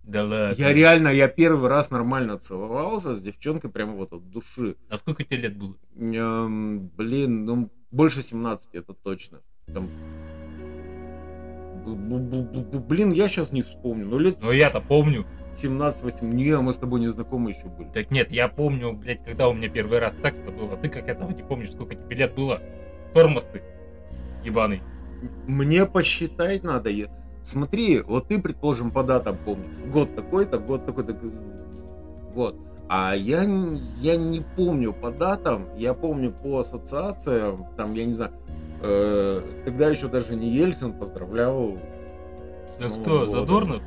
Да 0.02 0.24
ладно. 0.24 0.54
Я 0.56 0.72
реально, 0.72 1.08
я 1.08 1.26
первый 1.26 1.68
раз 1.68 1.90
нормально 1.90 2.38
целовался 2.38 3.14
с 3.14 3.20
девчонкой 3.20 3.70
прямо 3.70 3.94
вот 3.94 4.12
от 4.12 4.30
души. 4.30 4.76
А 4.88 4.98
сколько 4.98 5.24
тебе 5.24 5.38
лет 5.38 5.56
было? 5.56 5.74
Эм, 5.96 6.88
блин, 6.96 7.44
ну 7.44 7.72
больше 7.90 8.22
17, 8.22 8.74
это 8.74 8.94
точно. 8.94 9.40
Там... 9.66 9.88
Блин, 12.88 13.12
я 13.12 13.28
сейчас 13.28 13.50
не 13.52 13.62
вспомню. 13.62 14.06
Ну, 14.06 14.18
лет 14.18 14.38
Ну 14.42 14.52
я-то 14.52 14.80
помню. 14.80 15.26
17-18. 15.62 16.24
Не, 16.24 16.58
мы 16.60 16.72
с 16.72 16.76
тобой 16.76 17.00
не 17.00 17.08
знакомы 17.08 17.50
еще 17.50 17.66
были. 17.66 17.88
Так 17.88 18.10
нет, 18.10 18.30
я 18.30 18.48
помню, 18.48 18.92
блядь, 18.92 19.24
когда 19.24 19.48
у 19.48 19.52
меня 19.52 19.68
первый 19.68 19.98
раз 19.98 20.14
секс-то 20.22 20.50
был, 20.50 20.70
а 20.72 20.76
ты 20.76 20.88
как 20.88 21.08
этого 21.08 21.30
не 21.30 21.42
помнишь, 21.42 21.72
сколько 21.72 21.94
тебе 21.94 22.16
лет 22.16 22.34
было? 22.34 22.60
Тормоз 23.14 23.44
ты, 23.52 23.62
ебаный. 24.44 24.82
Мне 25.46 25.86
посчитать 25.86 26.62
надо. 26.62 26.90
Я- 26.90 27.08
Смотри, 27.42 28.00
вот 28.00 28.28
ты, 28.28 28.40
предположим, 28.40 28.90
по 28.90 29.02
датам 29.02 29.36
помнишь. 29.44 29.66
Год 29.92 30.14
такой-то, 30.14 30.58
год 30.58 30.84
такой-то. 30.84 31.16
Вот. 32.34 32.56
А 32.88 33.14
я, 33.14 33.42
я 34.00 34.16
не 34.16 34.42
помню 34.56 34.92
по 34.92 35.10
датам, 35.10 35.66
я 35.76 35.94
помню 35.94 36.30
по 36.32 36.58
ассоциациям, 36.60 37.66
там, 37.76 37.94
я 37.94 38.04
не 38.04 38.12
знаю, 38.12 38.32
э, 38.80 39.40
тогда 39.64 39.88
еще 39.88 40.06
даже 40.08 40.36
не 40.36 40.50
Ельцин 40.50 40.92
поздравлял. 40.92 41.78
Новым 42.80 43.00
кто, 43.00 43.18
годом. 43.20 43.30
Задорнов? 43.30 43.82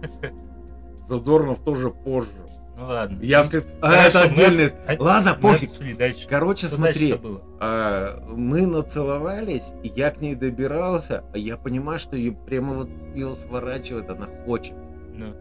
Задорнов 1.06 1.60
тоже 1.60 1.90
позже. 1.90 2.30
Ну 2.78 2.86
ладно. 2.86 3.18
Я 3.22 3.48
как... 3.48 3.64
А, 3.80 3.92
это 4.06 4.18
мы- 4.18 4.24
отдельность. 4.26 4.76
а- 4.86 4.96
Ладно, 5.02 5.34
мы 5.40 5.40
пофиг. 5.52 5.70
шли 5.74 5.94
дальше. 5.94 6.26
Короче, 6.28 6.66
Что 6.66 6.76
смотри, 6.76 7.08
дальше-то 7.10 7.28
было? 7.28 7.42
а, 7.58 8.24
мы 8.28 8.66
нацеловались, 8.66 9.72
и 9.82 9.88
я 9.96 10.10
к 10.10 10.20
ней 10.20 10.34
добирался, 10.34 11.24
а 11.32 11.38
я 11.38 11.56
понимаю, 11.56 11.98
что 11.98 12.16
ее 12.16 12.32
прямо 12.32 12.74
вот 12.74 12.88
ее 13.14 13.34
сворачивает, 13.34 14.10
она 14.10 14.26
хочет. 14.44 14.74
Ну, 15.14 15.32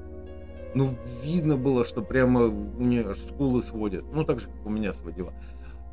Ну, 0.76 0.98
видно 1.24 1.58
было, 1.58 1.84
что 1.84 2.02
прямо 2.02 2.44
у 2.46 2.82
нее 2.84 3.10
аж 3.10 3.18
скулы 3.18 3.62
сводят. 3.62 4.06
Ну, 4.14 4.24
так 4.24 4.40
же, 4.40 4.46
как 4.48 4.66
у 4.66 4.70
меня 4.70 4.94
сводила. 4.94 5.34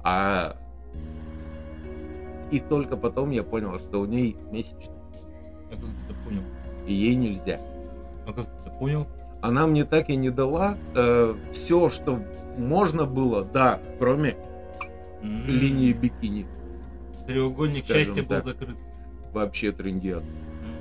А... 0.04 0.56
И 2.52 2.60
только 2.60 2.96
потом 2.96 3.30
я 3.30 3.42
понял, 3.42 3.78
что 3.78 4.00
у 4.00 4.04
ней 4.04 4.36
ты 4.52 4.58
это 5.70 6.14
понял? 6.24 6.42
и 6.86 6.92
ей 6.92 7.14
нельзя. 7.14 7.58
А 8.26 8.32
как 8.32 8.46
ты 8.64 8.70
понял? 8.78 9.06
Она 9.40 9.66
мне 9.66 9.84
так 9.84 10.08
и 10.08 10.16
не 10.16 10.30
дала 10.30 10.76
все, 11.52 11.90
что 11.90 12.20
можно 12.56 13.06
было, 13.06 13.44
да, 13.44 13.80
кроме 13.98 14.36
М, 15.22 15.46
линии 15.46 15.92
бикини. 15.92 16.46
Треугольник 17.26 17.84
счастья 17.86 18.22
был 18.22 18.36
закрыт. 18.42 18.76
Вообще 19.32 19.72
трендец. 19.72 20.18
М. 20.18 20.24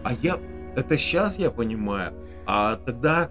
А 0.03 0.13
я, 0.13 0.37
это 0.75 0.97
сейчас 0.97 1.37
я 1.37 1.51
понимаю, 1.51 2.13
а 2.45 2.75
тогда 2.77 3.29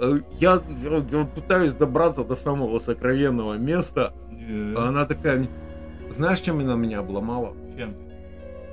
э, 0.00 0.20
я, 0.38 0.60
я- 0.82 1.04
я 1.10 1.24
пытаюсь 1.24 1.72
добраться 1.72 2.22
до 2.24 2.34
самого 2.36 2.78
сокровенного 2.78 3.54
места, 3.54 4.12
Э, 4.30 4.74
а 4.76 4.88
она 4.88 5.04
такая, 5.06 5.46
знаешь, 6.10 6.40
чем 6.40 6.60
она 6.60 6.74
меня 6.76 7.00
обломала? 7.00 7.54
Чем? 7.76 7.94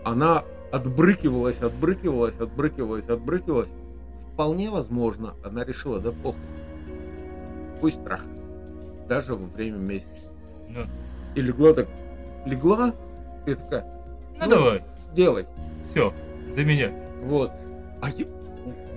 Она 0.03 0.43
отбрыкивалась, 0.71 1.61
отбрыкивалась, 1.61 2.35
отбрыкивалась, 2.39 3.07
отбрыкивалась. 3.09 3.69
Вполне 4.35 4.69
возможно, 4.69 5.33
она 5.45 5.63
решила, 5.63 5.99
да 5.99 6.11
похуй, 6.11 6.41
пусть 7.79 8.03
трахает, 8.03 8.37
даже 9.07 9.33
во 9.33 9.45
время 9.47 9.77
месячных. 9.77 10.29
Ну, 10.67 10.81
И 11.35 11.41
легла 11.41 11.73
так, 11.73 11.87
легла, 12.45 12.93
и 13.45 13.53
такая, 13.53 13.85
ну 14.37 14.43
Ну, 14.43 14.49
давай, 14.49 14.83
делай. 15.15 15.45
все, 15.91 16.13
за 16.53 16.65
меня. 16.65 16.91
Вот. 17.23 17.49
А 18.01 18.09
я- 18.09 18.25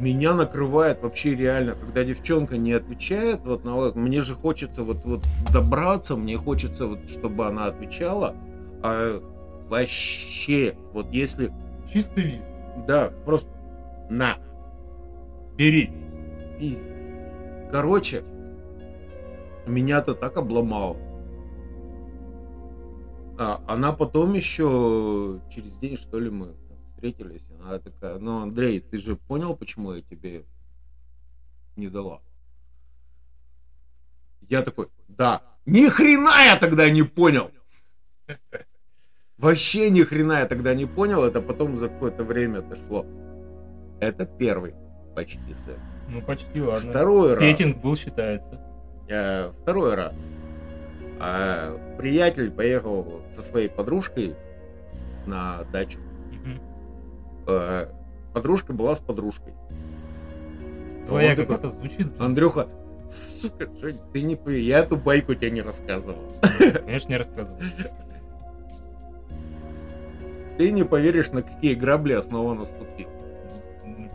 меня 0.01 0.35
накрывает 0.35 1.03
вообще 1.03 1.37
реально, 1.37 1.77
когда 1.77 2.03
девчонка 2.03 2.57
не 2.57 2.73
отвечает, 2.73 3.39
вот 3.45 3.65
на 3.65 3.93
мне 3.93 4.23
же 4.23 4.35
хочется 4.35 4.83
вот, 4.83 5.05
вот 5.05 5.23
добраться, 5.53 6.17
мне 6.17 6.37
хочется 6.37 6.89
вот, 6.89 7.09
чтобы 7.09 7.47
она 7.47 7.67
отвечала, 7.67 8.35
а 8.83 9.21
вообще, 9.69 10.75
вот 10.93 11.13
если, 11.13 11.53
Чистый 11.93 12.25
лист. 12.25 12.45
да, 12.89 13.13
просто 13.25 13.49
на, 14.11 14.37
Бери. 15.59 15.91
и, 16.61 16.79
короче, 17.73 18.23
меня-то 19.67 20.15
так 20.15 20.37
обломало. 20.37 20.97
А, 23.37 23.61
она 23.67 23.93
потом 23.93 24.35
еще 24.35 25.41
через 25.51 25.77
день, 25.79 25.97
что 25.97 26.21
ли, 26.21 26.31
мы 26.31 26.55
встретились. 26.93 27.49
Она 27.61 27.81
такая, 27.81 28.21
ну, 28.21 28.43
Андрей, 28.43 28.79
ты 28.79 28.99
же 28.99 29.17
понял, 29.17 29.57
почему 29.57 29.95
я 29.95 30.03
тебе 30.03 30.45
не 31.75 31.89
дала? 31.89 32.23
Я 34.49 34.63
такой, 34.63 34.87
да. 35.09 35.43
Ни 35.67 35.89
хрена 35.89 36.45
я 36.47 36.57
тогда 36.57 36.89
не 36.89 37.03
понял. 37.03 37.51
Вообще 39.37 39.91
ни 39.91 40.03
хрена 40.05 40.39
я 40.39 40.47
тогда 40.47 40.73
не 40.75 40.87
понял. 40.87 41.25
Это 41.25 41.41
потом 41.41 41.77
за 41.77 41.89
какое-то 41.89 42.23
время 42.23 42.63
дошло. 42.63 43.05
Это 44.01 44.25
первый 44.25 44.75
почти 45.19 45.55
секс. 45.55 45.81
Ну 46.09 46.23
почти 46.23 46.63
ладно. 46.63 46.91
Второй 46.91 47.35
раз. 47.35 47.43
Петинг 47.43 47.79
был, 47.79 47.97
считается. 47.97 48.61
Э, 49.09 49.51
второй 49.61 49.95
раз. 49.95 50.15
А, 51.19 51.77
приятель 51.99 52.53
поехал 52.53 53.21
со 53.33 53.43
своей 53.43 53.69
подружкой 53.69 54.37
на 55.27 55.65
дачу. 55.73 55.99
Э, 57.49 57.89
подружка 58.33 58.73
была 58.73 58.95
с 58.95 59.01
подружкой. 59.01 59.55
Твоя 61.09 61.35
как 61.35 61.51
это 61.51 61.69
звучит? 61.69 62.09
Андрюха, 62.21 62.69
Сука, 63.11 63.69
Жень, 63.81 63.99
ты 64.13 64.23
не 64.23 64.39
я 64.61 64.81
эту 64.81 64.97
байку 64.97 65.35
тебе 65.35 65.51
не 65.51 65.63
рассказывал. 65.63 66.23
Конечно, 66.59 67.09
не 67.09 67.17
рассказывал. 67.17 67.59
Ты 70.59 70.71
не 70.71 70.85
поверишь, 70.85 71.31
на 71.33 71.43
какие 71.43 71.75
грабли 71.75 72.13
я 72.13 72.23
снова 72.23 72.55
наступил. 72.55 73.09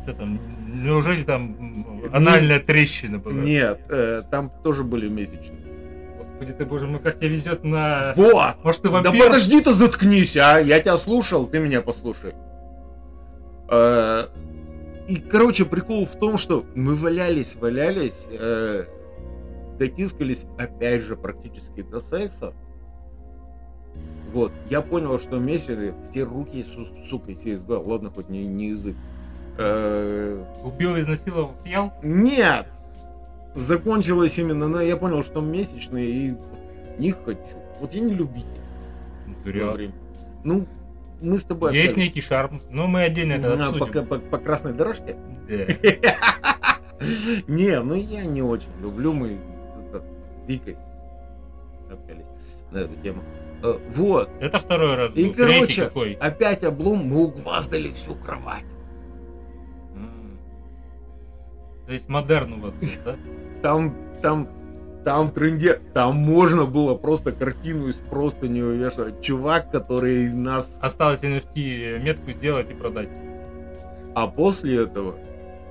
Что 0.04 0.14
там? 0.14 0.40
Неужели 0.84 1.24
там 1.24 2.06
анальная 2.12 2.60
трещина 2.60 3.20
была? 3.20 3.34
Нет, 3.34 3.82
э, 3.90 4.22
там 4.30 4.52
тоже 4.64 4.84
были 4.84 5.08
месячные. 5.10 5.60
Господи 6.18 6.52
ты, 6.54 6.66
боже 6.66 6.88
мой, 6.88 7.00
как 7.00 7.18
тебя 7.20 7.30
везет 7.30 7.64
на... 7.64 8.14
Вот! 8.16 8.64
Может, 8.64 8.82
ты 8.82 8.90
Да 8.90 9.02
вампир? 9.02 9.26
подожди 9.28 9.62
ты 9.62 9.72
заткнись, 9.72 10.36
а! 10.38 10.60
Я 10.60 10.80
тебя 10.80 10.98
слушал, 10.98 11.46
ты 11.48 11.60
меня 11.60 11.82
послушай. 11.82 12.34
Э, 13.70 14.28
И, 15.08 15.16
короче, 15.18 15.66
прикол 15.66 16.06
в 16.06 16.16
том, 16.18 16.38
что 16.38 16.66
мы 16.76 16.96
валялись, 16.96 17.56
валялись, 17.56 18.28
э, 18.30 18.86
дотискались, 19.80 20.46
опять 20.58 21.02
же, 21.02 21.16
практически 21.16 21.82
до 21.82 22.00
секса. 22.00 22.54
Вот, 24.34 24.52
я 24.70 24.82
понял, 24.82 25.20
что 25.20 25.38
месяцы 25.40 25.94
все 26.10 26.24
руки, 26.24 26.64
су- 26.64 26.88
сука, 27.10 27.34
все 27.36 27.52
из 27.52 27.64
головы. 27.64 27.92
Ладно, 27.92 28.10
хоть 28.10 28.30
не, 28.30 28.46
не 28.48 28.70
язык. 28.70 28.96
Э, 29.58 30.44
Убил, 30.64 31.00
изнасиловал, 31.00 31.54
съел? 31.64 31.92
Нет! 32.02 32.68
Закончилось 33.56 34.38
именно, 34.40 34.68
на, 34.68 34.82
я 34.82 34.98
понял, 34.98 35.22
что 35.24 35.42
месячные 35.42 36.08
и 36.10 36.36
не 36.98 37.12
хочу. 37.12 37.58
Вот 37.80 37.94
я 37.94 38.02
не 38.02 38.14
любитель. 38.14 38.48
Зря. 39.44 39.74
Ну, 40.44 40.66
мы 41.22 41.38
с 41.38 41.44
тобой 41.44 41.74
Есть 41.74 41.94
общались. 41.94 42.08
некий 42.08 42.22
шарм, 42.22 42.62
но 42.70 42.88
мы 42.88 43.04
отдельно 43.04 43.34
это 43.34 43.56
На- 43.56 43.72
по, 43.72 43.86
обсудим. 43.86 44.08
по- 44.08 44.20
по 44.20 44.38
красной 44.40 44.74
дорожке? 44.74 45.16
Да. 45.48 45.66
Не, 47.48 47.80
ну 47.82 47.96
я 47.96 48.24
не 48.26 48.42
очень 48.42 48.70
люблю. 48.82 49.12
Мы 49.14 49.38
с 49.92 50.48
Викой 50.48 50.78
общались 51.92 52.28
на 52.72 52.80
эту 52.80 52.96
тему. 53.04 53.22
Э, 53.62 53.78
Вот. 53.96 54.30
Это 54.40 54.60
второй 54.60 54.96
раз 54.96 55.12
И, 55.16 55.30
короче, 55.30 55.92
опять 56.20 56.64
облом, 56.64 57.06
мы 57.08 57.26
угваздали 57.26 57.92
всю 57.92 58.16
кровать. 58.16 58.64
То 61.86 61.94
есть 61.94 62.08
модерн 62.10 62.54
у 62.54 62.60
вас 62.60 62.74
был, 62.74 62.88
да? 63.06 63.16
Там, 63.62 63.96
там, 64.22 64.48
там 65.04 65.32
тренде, 65.32 65.80
там 65.94 66.16
можно 66.16 66.66
было 66.66 66.96
просто 66.96 67.32
картину 67.32 67.88
из 67.88 67.96
простыни 67.96 68.62
увешивать. 68.62 69.22
Чувак, 69.22 69.70
который 69.72 70.32
нас... 70.34 70.80
Осталось 70.82 71.22
NFT 71.22 72.00
метку 72.00 72.32
сделать 72.32 72.70
и 72.72 72.74
продать. 72.74 73.10
А 74.16 74.28
после 74.28 74.84
этого 74.84 75.16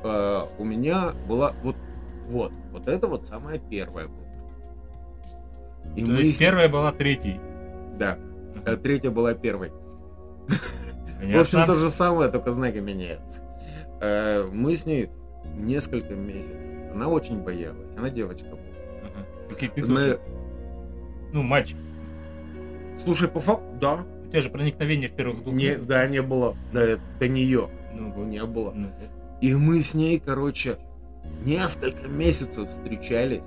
э, 0.05 0.43
у 0.59 0.65
меня 0.65 1.13
была 1.29 1.53
вот, 1.63 1.77
вот, 2.29 2.53
вот 2.73 2.89
это 2.89 3.07
вот 3.09 3.27
самая 3.27 3.59
первая 3.59 4.07
была. 4.09 4.19
И 5.97 6.05
То 6.05 6.11
мы 6.11 6.19
есть 6.19 6.37
с- 6.37 6.39
первая 6.41 6.69
была 6.69 6.93
третьей. 6.93 7.41
Да, 7.99 8.19
а 8.67 8.77
третья 8.77 9.11
была 9.11 9.35
первой. 9.35 9.73
Понятно? 11.19 11.39
В 11.39 11.41
общем, 11.41 11.67
то 11.67 11.75
же 11.77 11.89
самое, 11.89 12.31
только 12.31 12.51
знаки 12.51 12.79
меняются. 12.79 13.41
Э, 14.01 14.49
мы 14.51 14.77
с 14.77 14.87
ней 14.87 15.09
несколько 15.57 16.15
месяцев. 16.15 16.57
Она 16.95 17.09
очень 17.09 17.39
боялась. 17.39 17.89
Она 17.97 18.11
девочка 18.11 18.47
была. 18.51 18.59
Какие 19.51 19.71
ты 19.71 19.85
Мы- 19.85 20.19
Ну, 21.33 21.43
мальчик. 21.43 21.77
Слушай, 23.03 23.29
по 23.29 23.41
факту, 23.41 23.65
да. 23.81 23.99
У 24.27 24.31
тебя 24.31 24.41
же 24.41 24.51
проникновение 24.51 25.09
в 25.09 25.13
первых 25.13 25.43
двух. 25.43 25.55
Не, 25.55 25.77
да, 25.77 26.07
не 26.07 26.23
было. 26.23 26.55
Да, 26.73 26.99
до 27.19 27.29
нее 27.29 27.69
Ну, 27.95 28.25
не 28.25 28.45
было. 28.45 28.73
Ну. 28.73 28.91
И 29.41 29.55
мы 29.55 29.83
с 29.83 29.95
ней, 29.95 30.21
короче, 30.25 30.79
несколько 31.45 32.09
месяцев 32.09 32.71
встречались. 32.71 33.43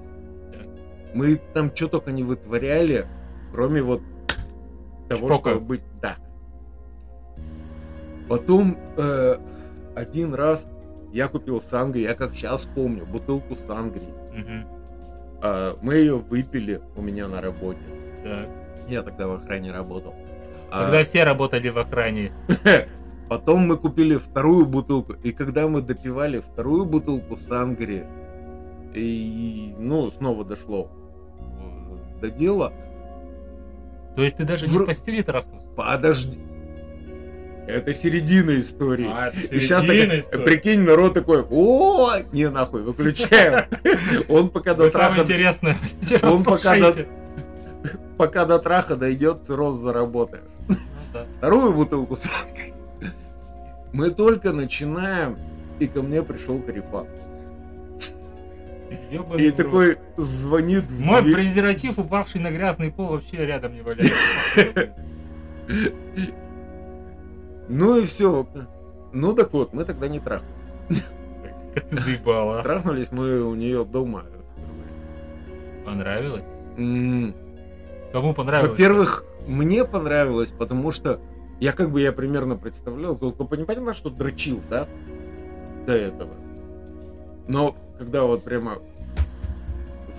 Так. 0.52 0.68
Мы 1.14 1.40
там 1.54 1.76
что 1.76 1.88
только 1.88 2.12
не 2.12 2.24
вытворяли, 2.24 3.06
кроме 3.52 3.82
вот 3.82 4.02
того, 5.10 5.28
Чпока. 5.30 5.50
чтобы 5.52 5.66
быть... 5.66 5.82
Да. 6.02 6.18
Потом 8.28 8.78
э, 8.98 9.38
один 9.96 10.34
раз 10.34 10.68
я 11.16 11.30
купил 11.30 11.62
сангри, 11.62 12.02
я 12.02 12.14
как 12.14 12.36
сейчас 12.36 12.66
помню, 12.66 13.06
бутылку 13.06 13.56
сангри. 13.56 14.04
Мгм. 14.34 14.68
А, 15.42 15.78
мы 15.82 15.96
ее 15.96 16.18
выпили 16.18 16.82
у 16.98 17.02
меня 17.02 17.28
на 17.30 17.40
работе. 17.42 17.80
Так. 18.22 18.50
Я 18.90 19.02
тогда 19.02 19.28
в 19.28 19.32
охране 19.32 19.72
работал. 19.72 20.14
А, 20.70 20.84
Когда 20.84 21.04
все 21.06 21.24
работали 21.24 21.70
в 21.70 21.78
охране. 21.80 22.34
Потом 23.30 23.62
мы 23.62 23.78
купили 23.78 24.18
вторую 24.18 24.66
бутылку, 24.66 25.14
и 25.14 25.32
когда 25.32 25.68
мы 25.68 25.82
допивали 25.82 26.40
вторую 26.40 26.86
бутылку 26.86 27.38
сангри, 27.38 28.04
и, 28.94 29.74
ну, 29.80 30.12
снова 30.12 30.44
дошло 30.46 30.92
э, 31.40 32.22
до 32.22 32.30
дела, 32.30 32.72
То 34.16 34.22
есть 34.24 34.38
ты 34.38 34.44
даже 34.46 34.68
не 34.68 34.76
Вр- 34.78 34.84
в 34.84 34.86
постели 34.86 35.22
трахнулся? 35.22 35.66
подожди, 35.76 36.38
это 37.68 37.94
середина 37.94 38.60
истории. 38.60 39.10
А, 39.12 39.28
это 39.30 39.40
И 39.56 39.60
сейчас 39.60 39.84
середина 39.84 40.20
истории. 40.20 40.44
прикинь, 40.44 40.82
народ 40.82 41.14
такой, 41.14 41.46
о, 41.50 42.12
не 42.32 42.50
нахуй, 42.50 42.84
выключаем. 42.84 43.66
Он 44.30 44.50
пока 44.50 44.74
до 44.74 44.84
Вы 44.86 44.90
самое 44.90 45.10
траха, 45.16 45.24
интересное. 45.24 45.78
Он 46.24 46.44
пока 46.44 46.76
до- 46.78 47.06
пока 48.18 48.46
до 48.46 48.60
траха 48.60 48.96
дойдет, 48.96 49.42
цирроз 49.46 49.78
заработаешь. 49.78 50.44
Ну. 50.68 50.76
Вторую 51.38 51.74
бутылку 51.74 52.16
сангри. 52.16 52.74
Мы 53.94 54.10
только 54.12 54.52
начинаем, 54.52 55.38
и 55.80 55.88
ко 55.88 56.02
мне 56.02 56.22
пришел 56.24 56.60
Карифан. 56.60 57.08
И 59.38 59.52
такой 59.52 59.98
звонит 60.18 60.84
в 60.86 61.00
Мой 61.04 61.24
презерватив, 61.24 61.98
упавший 61.98 62.42
на 62.42 62.52
грязный 62.52 62.92
пол, 62.92 63.08
вообще 63.08 63.46
рядом 63.46 63.74
не 63.76 63.82
валяется. 63.82 64.14
Ну 67.70 67.98
и 67.98 68.06
все. 68.06 68.48
Ну 69.14 69.34
так 69.34 69.54
вот, 69.54 69.74
мы 69.74 69.86
тогда 69.86 70.08
не 70.08 70.20
трахнулись. 70.20 70.54
Как 71.74 71.90
ты 71.90 72.00
заебала. 72.02 72.62
Трахнулись 72.64 73.12
мы 73.12 73.42
у 73.42 73.56
нее 73.56 73.84
дома. 73.86 74.26
Понравилось? 75.86 76.44
Кому 76.76 78.34
понравилось? 78.34 78.72
Во-первых, 78.72 79.24
мне 79.48 79.86
понравилось, 79.86 80.52
потому 80.52 80.92
что 80.92 81.20
я 81.60 81.72
как 81.74 81.92
бы 81.92 82.02
я 82.02 82.12
примерно 82.12 82.56
представлял, 82.56 83.16
только 83.16 83.44
понятно, 83.44 83.94
что 83.94 84.10
дрочил, 84.10 84.62
да, 84.70 84.88
до 85.86 85.94
этого. 85.94 86.32
Но 87.48 87.76
когда 87.98 88.24
вот 88.24 88.44
прямо 88.44 88.80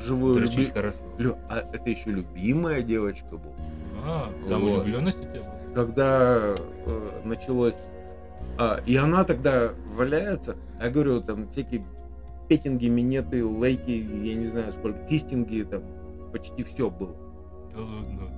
вживую 0.00 0.38
люби... 0.38 0.66
хорошо. 0.66 0.96
Лю- 1.18 1.38
А 1.48 1.59
это 1.72 1.88
еще 1.90 2.11
любимая 2.11 2.82
девочка 2.82 3.30
была. 3.32 3.54
А, 4.04 4.30
там 4.48 4.62
Вот. 4.62 4.82
влюбленность 4.85 5.18
у 5.18 5.22
тебя 5.22 5.40
была? 5.42 5.54
Когда 5.76 6.54
э, 6.86 7.20
началось. 7.24 7.74
А, 8.58 8.80
и 8.86 8.96
она 8.96 9.24
тогда 9.24 9.72
валяется, 9.94 10.56
я 10.80 10.88
говорю, 10.88 11.20
там 11.20 11.48
всякие 11.50 11.84
петинги, 12.48 12.86
минеты, 12.88 13.44
лейки, 13.44 13.90
я 13.90 14.34
не 14.34 14.46
знаю 14.46 14.72
сколько, 14.72 15.06
фистинги, 15.06 15.62
там 15.64 15.82
почти 16.32 16.64
все 16.64 16.88
было. 16.88 17.14
Да 17.74 17.82
ладно. 17.82 18.30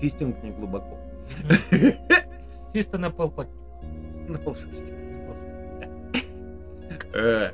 Фистинг 0.00 0.42
не 0.42 0.52
глубоко. 0.52 0.98
Чисто 2.72 2.96
на 2.96 3.10
полпак. 3.10 3.48
На 4.26 4.38
полшишечки. 4.38 4.94
Э, 7.12 7.50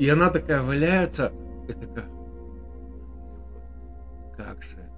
И 0.00 0.08
она 0.08 0.30
такая 0.30 0.60
валяется, 0.60 1.30
и 1.68 1.72
такая, 1.72 2.06
как 4.36 4.60
же 4.62 4.76
это. 4.76 4.93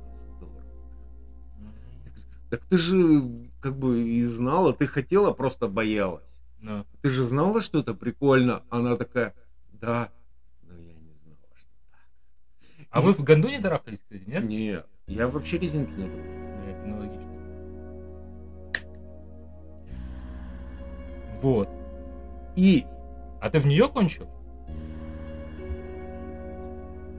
Так 2.56 2.64
ты 2.70 2.78
же 2.78 3.22
как 3.60 3.76
бы 3.76 4.00
и 4.00 4.24
знала, 4.24 4.72
ты 4.72 4.86
хотела, 4.86 5.30
просто 5.32 5.68
боялась. 5.68 6.40
Ну, 6.58 6.86
Ты 7.02 7.10
же 7.10 7.26
знала, 7.26 7.60
что 7.60 7.80
это 7.80 7.92
прикольно? 7.92 8.62
Она 8.70 8.96
такая, 8.96 9.34
да, 9.72 10.10
но 10.62 10.74
я 10.74 10.94
не 10.94 11.12
знала, 11.22 11.36
что 11.54 11.68
так. 11.90 12.88
А 12.88 13.02
вы 13.02 13.12
в 13.12 13.22
гондоне 13.22 13.60
трахались, 13.60 13.98
кстати, 13.98 14.24
нет? 14.26 14.44
Нет, 14.44 14.86
я 15.06 15.28
вообще 15.28 15.58
резинки 15.58 15.90
не 15.90 16.06
люблю. 16.06 16.22
Ну. 16.86 17.12
Вот. 21.42 21.68
И 22.56 22.86
А 23.42 23.50
ты 23.50 23.60
в 23.60 23.66
нее 23.66 23.86
кончил? 23.86 24.30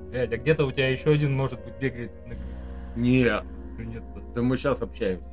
Блядь, 0.09 0.33
а 0.33 0.37
где-то 0.37 0.65
у 0.65 0.71
тебя 0.71 0.89
еще 0.89 1.11
один, 1.11 1.35
может 1.35 1.63
быть, 1.63 1.77
бегает 1.77 2.11
на 2.25 2.33
нет, 2.99 3.43
нет 3.85 4.03
да 4.37 4.41
мы 4.43 4.55
сейчас 4.57 4.81
общаемся. 4.81 5.29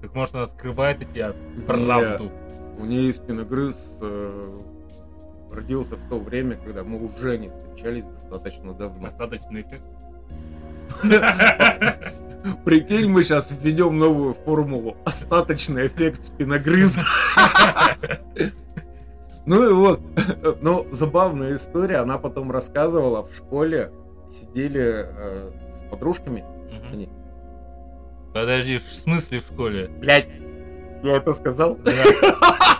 Так 0.00 0.14
может 0.14 0.34
она 0.34 0.46
скрывает 0.46 1.02
от 1.02 1.12
тебя 1.12 1.32
правду? 1.66 2.30
У 2.78 2.84
нее 2.84 3.12
спиногрыз 3.12 3.98
э, 4.00 4.58
родился 5.50 5.96
в 5.96 6.08
то 6.08 6.20
время, 6.20 6.56
когда 6.64 6.84
мы 6.84 7.04
уже 7.04 7.38
не 7.38 7.48
встречались 7.48 8.04
достаточно 8.04 8.72
давно. 8.72 9.02
Достаточный 9.02 9.62
эффект. 9.62 9.82
Прикинь, 12.64 13.10
мы 13.10 13.24
сейчас 13.24 13.50
введем 13.50 13.98
новую 13.98 14.34
формулу. 14.34 14.96
Остаточный 15.04 15.88
эффект 15.88 16.24
спиногрыза. 16.24 17.02
Ну 19.46 19.66
и 19.66 19.72
вот, 19.72 20.00
ну, 20.60 20.86
забавная 20.90 21.56
история, 21.56 22.00
она 22.00 22.18
потом 22.18 22.50
рассказывала 22.50 23.22
в 23.22 23.34
школе, 23.34 23.90
сидели 24.28 25.06
э, 25.06 25.50
с 25.70 25.90
подружками, 25.90 26.44
они, 26.92 27.08
Подожди, 28.32 28.78
в 28.78 28.84
смысле 28.84 29.40
в 29.40 29.44
школе? 29.44 29.88
блядь, 29.98 30.30
я 31.02 31.16
это 31.16 31.32
сказал? 31.32 31.76
Да, 31.76 31.92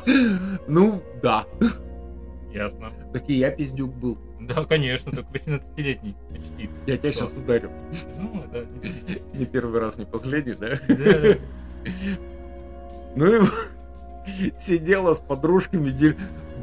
Ну, 0.69 1.03
да. 1.23 1.47
ясно. 2.53 2.91
Такие, 3.13 3.41
я 3.41 3.51
пиздюк 3.51 3.95
был. 3.95 4.19
Да, 4.41 4.65
конечно, 4.65 5.13
только 5.13 5.31
18-летний 5.33 6.15
почти. 6.29 6.71
Я 6.87 6.97
тебя 6.97 7.13
сейчас 7.13 7.33
ударю. 7.33 7.71
Ну, 8.19 8.45
да. 8.53 8.61
Не 9.35 9.47
первый 9.47 9.81
раз, 9.81 9.99
не 9.99 10.05
последний, 10.05 10.55
да? 10.55 10.79
Да, 10.89 11.39
Ну 13.15 13.43
и 13.43 13.47
сидела 14.59 15.15
с 15.15 15.21
подружками, 15.21 15.91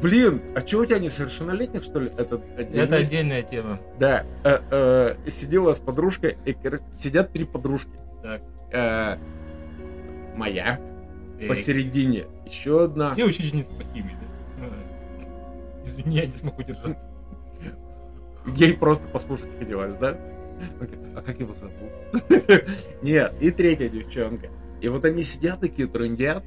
Блин, 0.00 0.42
а 0.54 0.60
чего 0.60 0.82
у 0.82 0.84
тебя 0.84 0.98
несовершеннолетних, 0.98 1.82
что 1.82 2.00
ли? 2.00 2.10
Это 2.18 2.40
отдельная 2.58 2.84
Это 2.84 2.96
отдельная 2.96 3.42
тема. 3.42 3.80
Да, 3.98 4.26
э, 4.44 4.58
э, 4.70 5.30
сидела 5.30 5.72
с 5.72 5.78
подружкой, 5.78 6.36
и, 6.44 6.54
сидят 6.98 7.32
три 7.32 7.44
подружки. 7.44 7.92
Так. 8.22 8.42
Э, 8.72 9.16
моя, 10.36 10.80
Эй. 11.40 11.48
посередине 11.48 12.26
еще 12.44 12.84
одна. 12.84 13.14
И 13.16 13.22
учительница 13.22 13.72
по 13.74 13.82
химии, 13.84 14.16
да? 14.20 14.66
А. 14.66 15.82
Извини, 15.84 16.16
я 16.16 16.26
не 16.26 16.32
смог 16.36 16.58
удержаться. 16.58 17.06
Ей 18.54 18.74
просто 18.74 19.06
послушать 19.08 19.50
хотелось, 19.58 19.96
да? 19.96 20.16
А 21.16 21.20
как 21.22 21.40
его 21.40 21.52
зовут? 21.52 21.74
Нет, 23.02 23.34
и 23.40 23.50
третья 23.50 23.88
девчонка. 23.88 24.48
И 24.80 24.88
вот 24.88 25.04
они 25.04 25.22
сидят 25.24 25.60
такие, 25.60 25.88
трындят. 25.88 26.44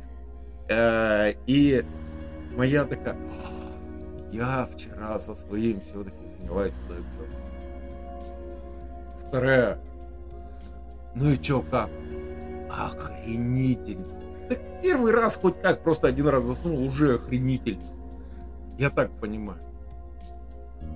э, 0.70 1.34
И 1.46 1.84
моя 2.56 2.86
такая, 2.86 3.16
«А, 3.16 4.30
я 4.32 4.68
вчера 4.72 5.20
со 5.20 5.34
своим 5.36 5.82
все-таки 5.82 6.18
занялась 6.40 6.74
сексом. 6.76 7.26
Вторая, 9.28 9.80
ну 11.16 11.30
и 11.32 11.38
чё, 11.38 11.62
как? 11.70 11.90
Охренительно. 12.70 14.06
Так 14.50 14.60
первый 14.82 15.12
раз 15.12 15.36
хоть 15.36 15.62
как, 15.62 15.84
просто 15.84 16.08
один 16.08 16.28
раз 16.28 16.44
засунул, 16.44 16.84
уже 16.86 17.16
охренительно. 17.16 17.84
Я 18.78 18.90
так 18.90 19.12
понимаю. 19.20 19.60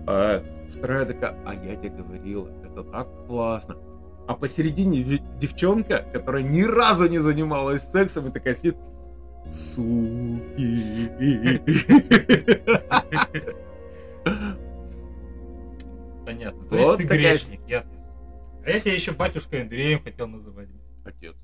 А 0.08 0.42
вторая 0.70 1.06
такая, 1.06 1.36
а 1.46 1.54
я 1.54 1.76
тебе 1.76 1.90
говорила, 1.90 2.50
это 2.64 2.84
так 2.84 3.08
классно. 3.28 3.78
А 4.28 4.36
посередине 4.36 5.04
девчонка, 5.40 6.06
которая 6.14 6.44
ни 6.44 6.64
разу 6.64 7.10
не 7.10 7.20
занималась 7.20 7.84
сексом, 7.90 8.28
и 8.28 8.32
такая 8.32 8.54
сидит, 8.54 8.78
суки. 9.50 11.60
Понятно. 16.26 16.66
То 16.70 16.76
есть 16.78 16.90
Вот 16.90 16.98
ты 16.98 17.04
такая- 17.04 17.20
грешник, 17.20 17.62
ясно. 17.68 17.92
А 18.66 18.70
я 18.70 18.80
тебя 18.80 18.94
еще 18.94 19.12
батюшкой 19.12 19.64
Андреем 19.64 20.02
хотел 20.02 20.28
называть. 20.28 20.70
Отец. 21.04 21.36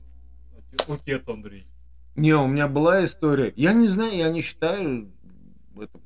Отец 0.88 1.28
Андрей. 1.28 1.68
Не, 2.16 2.34
у 2.34 2.48
меня 2.48 2.68
была 2.68 3.04
история. 3.06 3.54
Я 3.56 3.74
не 3.74 3.88
знаю, 3.88 4.16
я 4.16 4.30
не 4.30 4.42
считаю 4.42 5.12
это 5.80 6.00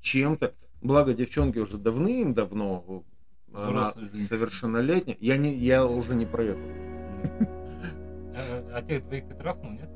чем-то. 0.00 0.54
Благо, 0.82 1.14
девчонки 1.14 1.58
уже 1.58 1.78
давным-давно 1.78 3.04
она 3.54 3.68
Взрослая 3.90 4.08
жизнь. 4.08 4.26
совершеннолетняя. 4.26 5.16
Я, 5.20 5.36
не, 5.36 5.54
я 5.54 5.84
уже 5.86 6.14
не 6.14 6.26
про 6.26 6.44
это. 6.44 6.60
А, 8.34 8.78
а 8.78 8.82
тех 8.82 9.04
двоих 9.04 9.28
ты 9.28 9.34
трахнул, 9.34 9.72
нет? 9.72 9.90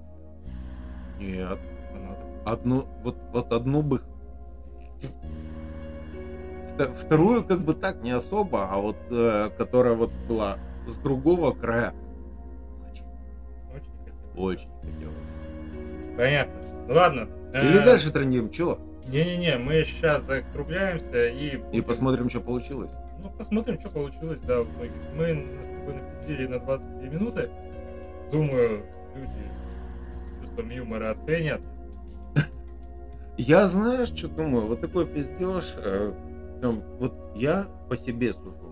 Нет. 1.18 1.58
Понятно. 1.92 2.42
Одну, 2.44 2.88
вот, 3.02 3.16
вот 3.32 3.52
одну 3.52 3.82
бы... 3.82 4.02
Вто- 6.68 6.92
Вторую 6.94 7.44
как 7.44 7.60
бы 7.62 7.74
так 7.74 8.02
не 8.02 8.10
особо, 8.10 8.68
а 8.70 8.76
вот 8.78 8.96
э, 9.10 9.50
которая 9.56 9.94
вот 9.94 10.12
была 10.28 10.58
с 10.86 10.98
другого 10.98 11.52
края. 11.52 11.94
Очень, 14.36 14.68
Очень 14.68 14.92
хотел. 14.94 15.08
очень 15.08 15.98
хотелось. 16.10 16.16
Понятно. 16.16 16.54
Ну 16.88 16.94
ладно. 16.94 17.28
Или 17.54 17.80
Э, 17.80 17.84
дальше 17.84 18.10
трендим, 18.12 18.50
чё? 18.50 18.78
Не-не-не, 19.08 19.56
мы 19.58 19.84
сейчас 19.84 20.22
закругляемся 20.24 21.26
и... 21.28 21.60
И 21.72 21.80
посмотрим, 21.80 22.28
что 22.28 22.40
получилось. 22.40 22.90
Ну, 23.22 23.30
посмотрим, 23.30 23.78
что 23.80 23.88
получилось, 23.88 24.40
да, 24.40 24.60
итоге. 24.64 24.90
Мы 25.16 25.46
с 25.62 25.66
тобой 25.66 25.94
напиздили 25.94 26.46
на 26.48 26.58
22 26.58 27.02
минуты. 27.08 27.48
Думаю, 28.32 28.82
люди 29.14 29.30
с 30.42 30.44
чувством 30.44 30.70
юмора 30.70 31.10
оценят. 31.12 31.60
Я 33.38 33.66
знаешь, 33.68 34.08
что 34.08 34.28
думаю? 34.28 34.66
Вот 34.66 34.80
такой 34.80 35.06
пиздеж. 35.06 35.74
э, 35.76 36.12
вот 36.98 37.14
я 37.36 37.66
по 37.88 37.96
себе 37.96 38.32
сужу. 38.32 38.65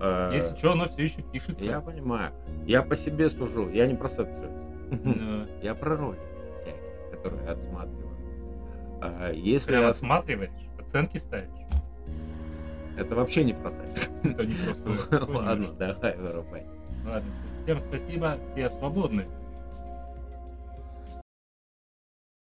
Э, 0.00 0.30
Если 0.34 0.56
что, 0.56 0.72
оно 0.72 0.88
все 0.88 1.04
еще 1.04 1.22
пишется. 1.22 1.64
Я 1.64 1.80
понимаю. 1.80 2.32
Я 2.66 2.82
по 2.82 2.96
себе 2.96 3.28
сужу. 3.28 3.68
Я 3.70 3.86
не 3.86 3.94
про. 3.94 4.08
Э, 4.08 5.46
Я 5.62 5.74
про 5.74 5.96
ролики 5.96 6.20
всякие, 6.62 7.10
которые 7.12 7.44
я 7.44 7.52
отсматриваю. 7.52 8.10
А 9.02 9.32
если 9.32 9.68
Прям 9.68 9.82
я... 9.82 9.88
осматриваешь, 9.90 10.50
оценки 10.78 11.16
ставишь. 11.18 11.48
Это 12.96 13.14
вообще 13.14 13.44
не 13.44 13.54
про 13.54 13.70
секс. 13.70 14.10
Ладно, 15.28 15.68
давай, 15.78 16.16
вырубай. 16.16 16.66
Ладно, 17.06 17.30
всем 17.62 17.80
спасибо, 17.80 18.36
все 18.52 18.68
свободны. 18.70 19.24